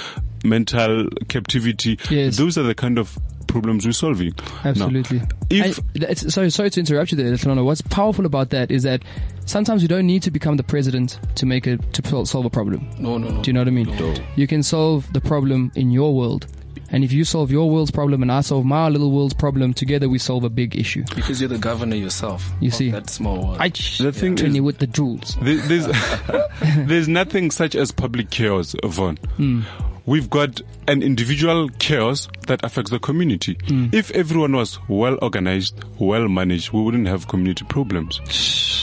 [0.45, 1.99] mental captivity.
[2.09, 2.37] Yes.
[2.37, 4.33] Those are the kind of problems we're solving.
[4.39, 5.22] Now, Absolutely.
[5.51, 8.85] if And it's, sorry, sorry to interrupt you there, Little What's powerful about that is
[8.85, 9.03] that
[9.45, 12.89] sometimes you don't need to become the president to make it to solve a problem.
[12.99, 13.43] No, no, no.
[13.43, 13.97] Do you know what I mean?
[13.97, 14.14] No.
[14.37, 16.47] You can solve the problem in your world.
[16.93, 20.09] And if you solve your world's problem and I solve my little world's problem, together
[20.09, 21.05] we solve a big issue.
[21.14, 22.51] Because you're the governor yourself.
[22.61, 22.91] You see.
[22.91, 23.59] that small world.
[23.61, 25.36] I The thing Trini is- with the jewels.
[25.43, 25.86] There- There's,
[26.88, 29.16] there's nothing such as public chaos, Vaughn.
[29.36, 29.62] Hmm.
[30.07, 33.59] We've got an individual chaos that affects the community.
[33.68, 33.88] Hmm.
[33.93, 38.18] If everyone was well organized, well managed, we wouldn't have community problems.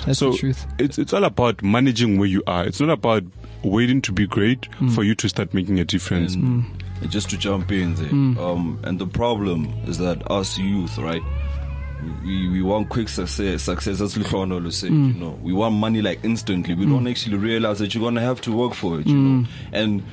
[0.06, 0.66] That's so the truth.
[0.80, 2.64] It's, it's all about managing where you are.
[2.66, 3.24] It's not about
[3.64, 4.90] waiting to be great Hmm.
[4.90, 6.36] for you to start making a difference.
[6.36, 6.66] And
[7.10, 8.38] just to jump in there, hmm.
[8.38, 11.22] um, and the problem is that us youth, right?
[12.24, 15.20] We, we want quick success, success as Luciano will say, you hmm.
[15.20, 15.40] know.
[15.42, 16.76] We want money like instantly.
[16.76, 17.08] We don't hmm.
[17.08, 19.48] actually realize that you're gonna have to work for it, you know.
[19.72, 20.04] And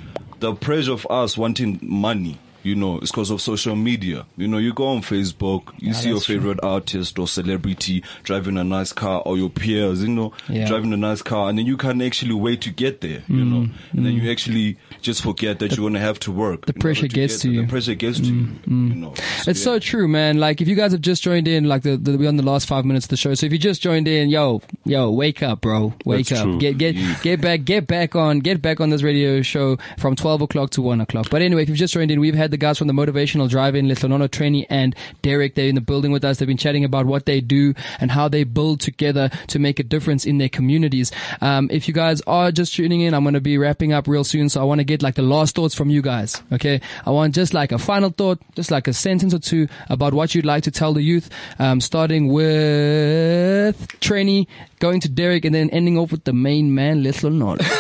[0.41, 4.26] the pressure of us wanting money, you know, it's because of social media.
[4.36, 6.36] You know, you go on Facebook, you see your that's true.
[6.36, 10.66] favorite artist or celebrity driving a nice car, or your peers, you know, Yeah.
[10.66, 13.62] driving a nice car, and then you can't actually wait to get there, you know.
[13.66, 14.22] Mm, and then mm.
[14.22, 16.66] you actually just forget that you're gonna have to work.
[16.66, 17.62] the pressure order to gets get to you.
[17.62, 18.74] The pressure gets to mm, you.
[18.88, 19.14] You know.
[19.46, 20.38] It's so true, man.
[20.38, 22.66] Like if you guys have just joined in, like the, the we're on the last
[22.66, 23.34] five minutes of the show.
[23.34, 26.58] So if you just joined in, yo, yo, wake up, bro, wake That's up, true.
[26.58, 30.40] get get get back, get back on, get back on this radio show from twelve
[30.40, 31.26] o'clock to one o'clock.
[31.30, 33.88] But anyway, if you've just joined in, we've had the guys from the Motivational Drive-In,
[33.88, 35.57] Letlonolo Trainee and Derek.
[35.57, 36.38] They're in the building with us.
[36.38, 39.82] They've been chatting about what they do and how they build together to make a
[39.82, 41.11] difference in their communities.
[41.40, 44.22] Um, if you guys are just tuning in, I'm going to be wrapping up real
[44.22, 44.48] soon.
[44.48, 46.40] So I want to get like the last thoughts from you guys.
[46.52, 46.80] Okay.
[47.05, 50.36] I want just like a final thought, just like a sentence or two about what
[50.36, 51.28] you'd like to tell the youth,
[51.59, 54.46] um, starting with trainee,
[54.78, 57.61] going to Derek and then ending off with the main man, Little Not.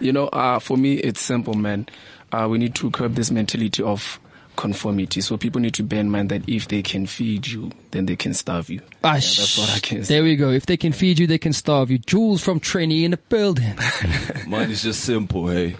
[0.00, 1.86] You know, uh, for me, it's simple, man.
[2.32, 4.18] Uh, we need to curb this mentality of
[4.56, 5.20] conformity.
[5.20, 8.16] So people need to bear in mind that if they can feed you, then they
[8.16, 8.80] can starve you.
[9.04, 10.14] Ah, Yeah, that's what I can say.
[10.14, 10.50] There we go.
[10.50, 11.98] If they can feed you, they can starve you.
[11.98, 13.74] Jewels from trainee in the building.
[14.48, 15.76] Mine is just simple, hey.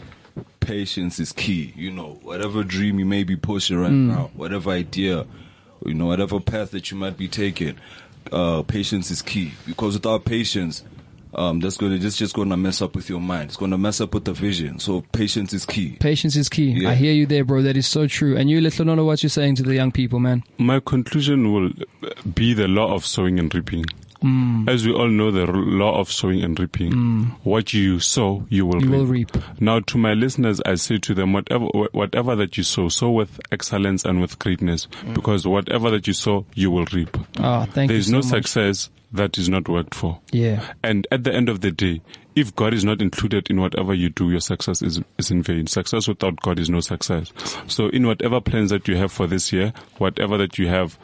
[0.61, 1.73] Patience is key.
[1.77, 5.25] You know, whatever dream you may be pushing right now, whatever idea,
[5.85, 7.77] you know, whatever path that you might be taking,
[8.33, 9.53] uh, patience is key.
[9.65, 10.83] Because without patience,
[11.37, 13.51] um, that's gonna just just gonna mess up with your mind.
[13.51, 14.79] It's gonna mess up with the vision.
[14.79, 15.97] So patience is key.
[16.01, 16.71] Patience is key.
[16.71, 16.91] Yeah.
[16.91, 17.63] I hear you there, bro.
[17.63, 18.37] That is so true.
[18.37, 20.43] And you, Letlonolo, what you're saying to the young people, man.
[20.59, 21.71] My conclusion will
[22.35, 23.85] be the law of sowing and reaping.
[24.27, 24.69] Mm.
[24.69, 26.93] As we all know, the law of sowing and reaping.
[26.93, 27.31] Mm.
[27.45, 28.99] What you sow, you will You reap.
[28.99, 29.61] will reap.
[29.61, 33.39] Now, to my listeners, I say to them, whatever whatever that you sow, sow with
[33.53, 35.15] excellence and with greatness, mm.
[35.15, 37.17] because whatever that you sow, you will reap.
[37.39, 38.27] Oh, thank There is no much.
[38.27, 40.21] success that is not worked for.
[40.33, 40.65] Yeah.
[40.83, 42.03] And at the end of the day,
[42.35, 45.67] if God is not included in whatever you do, your success is, is in vain.
[45.69, 47.33] Success without God is no success.
[47.67, 50.99] So in whatever plans that you have for this year, whatever that you have,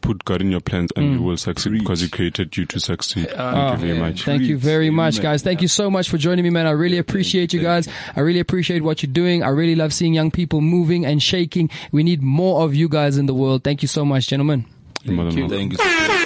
[0.00, 3.28] put God in your plans and you will succeed because He created you to succeed.
[3.36, 3.76] Ah.
[3.76, 4.22] Thank you very much.
[4.24, 5.42] Thank you very much, guys.
[5.42, 6.66] Thank you so much for joining me, man.
[6.66, 7.88] I really appreciate you guys.
[8.16, 9.42] I really appreciate what you're doing.
[9.42, 11.70] I really love seeing young people moving and shaking.
[11.92, 13.64] We need more of you guys in the world.
[13.64, 14.64] Thank you so much, gentlemen.
[15.02, 15.56] You're more than welcome.
[15.56, 16.24] Thank you.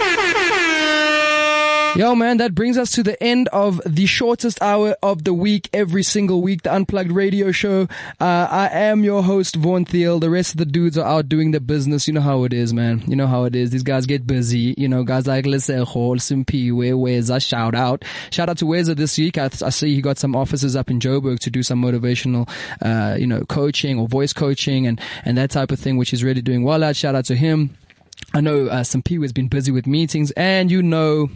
[1.95, 5.69] Yo, man, that brings us to the end of the shortest hour of the week,
[5.75, 7.83] every single week, the Unplugged Radio Show.
[8.19, 10.19] Uh, I am your host, Vaughn Thiel.
[10.19, 12.09] The rest of the dudes are out doing their business.
[12.09, 13.03] You know how it is, man.
[13.07, 13.71] You know how it is.
[13.71, 14.75] These guys get busy.
[14.79, 15.87] You know, guys like Lesejo,
[16.17, 18.07] Simpi, Weza, shout out.
[18.31, 19.37] Shout out to Weza this week.
[19.37, 22.49] I, I see he got some offices up in Joburg to do some motivational,
[22.81, 26.25] uh, you know, coaching or voice coaching and, and that type of thing, which is
[26.25, 26.97] really doing well at.
[26.97, 27.77] Shout out to him.
[28.33, 31.29] I know uh, Simpi has been busy with meetings and you know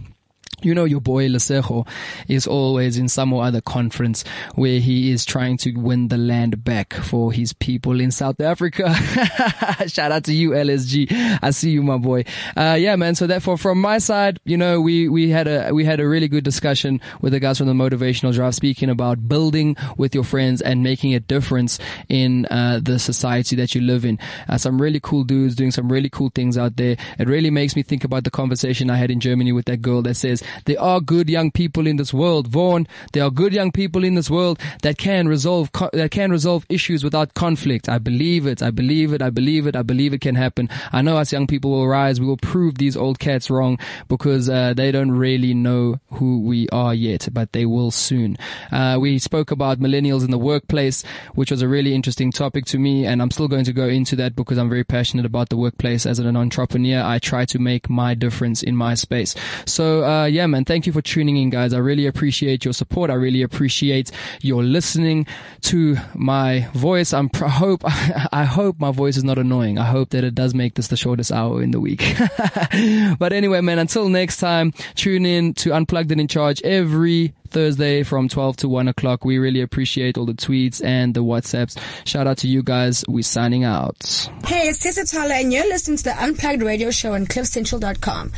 [0.62, 1.86] you know your boy Lesejo
[2.28, 6.64] is always in some or other conference where he is trying to win the land
[6.64, 8.94] back for his people in South Africa.
[9.86, 11.38] Shout out to you, LSG.
[11.42, 12.24] I see you, my boy.
[12.56, 13.14] Uh, yeah, man.
[13.14, 16.28] So therefore, from my side, you know, we, we had a, we had a really
[16.28, 20.62] good discussion with the guys from the motivational drive speaking about building with your friends
[20.62, 21.78] and making a difference
[22.08, 24.18] in, uh, the society that you live in.
[24.48, 26.96] Uh, some really cool dudes doing some really cool things out there.
[27.18, 30.02] It really makes me think about the conversation I had in Germany with that girl
[30.02, 32.86] that says, there are good young people in this world, Vaughn.
[33.12, 36.66] There are good young people in this world that can resolve, co- that can resolve
[36.68, 37.88] issues without conflict.
[37.88, 38.62] I believe it.
[38.62, 39.22] I believe it.
[39.22, 39.76] I believe it.
[39.76, 40.68] I believe it can happen.
[40.92, 42.20] I know us young people will rise.
[42.20, 43.78] We will prove these old cats wrong
[44.08, 48.36] because, uh, they don't really know who we are yet, but they will soon.
[48.72, 51.02] Uh, we spoke about millennials in the workplace,
[51.34, 53.06] which was a really interesting topic to me.
[53.06, 56.06] And I'm still going to go into that because I'm very passionate about the workplace
[56.06, 57.02] as an entrepreneur.
[57.02, 59.34] I try to make my difference in my space.
[59.64, 61.72] So, uh, yeah, man, thank you for tuning in, guys.
[61.72, 63.10] I really appreciate your support.
[63.10, 64.12] I really appreciate
[64.42, 65.26] your listening
[65.62, 67.14] to my voice.
[67.14, 69.78] I'm pr- hope, I hope my voice is not annoying.
[69.78, 72.04] I hope that it does make this the shortest hour in the week.
[73.18, 78.02] but anyway, man, until next time, tune in to Unplugged and in Charge every Thursday
[78.02, 79.24] from 12 to 1 o'clock.
[79.24, 81.78] We really appreciate all the tweets and the WhatsApps.
[82.06, 83.04] Shout out to you guys.
[83.08, 84.28] We're signing out.
[84.44, 88.32] Hey, it's Tessa Tyler, and you're listening to the Unplugged Radio Show on CliffCentral.com.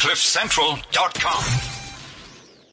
[0.00, 1.73] CliffCentral.com.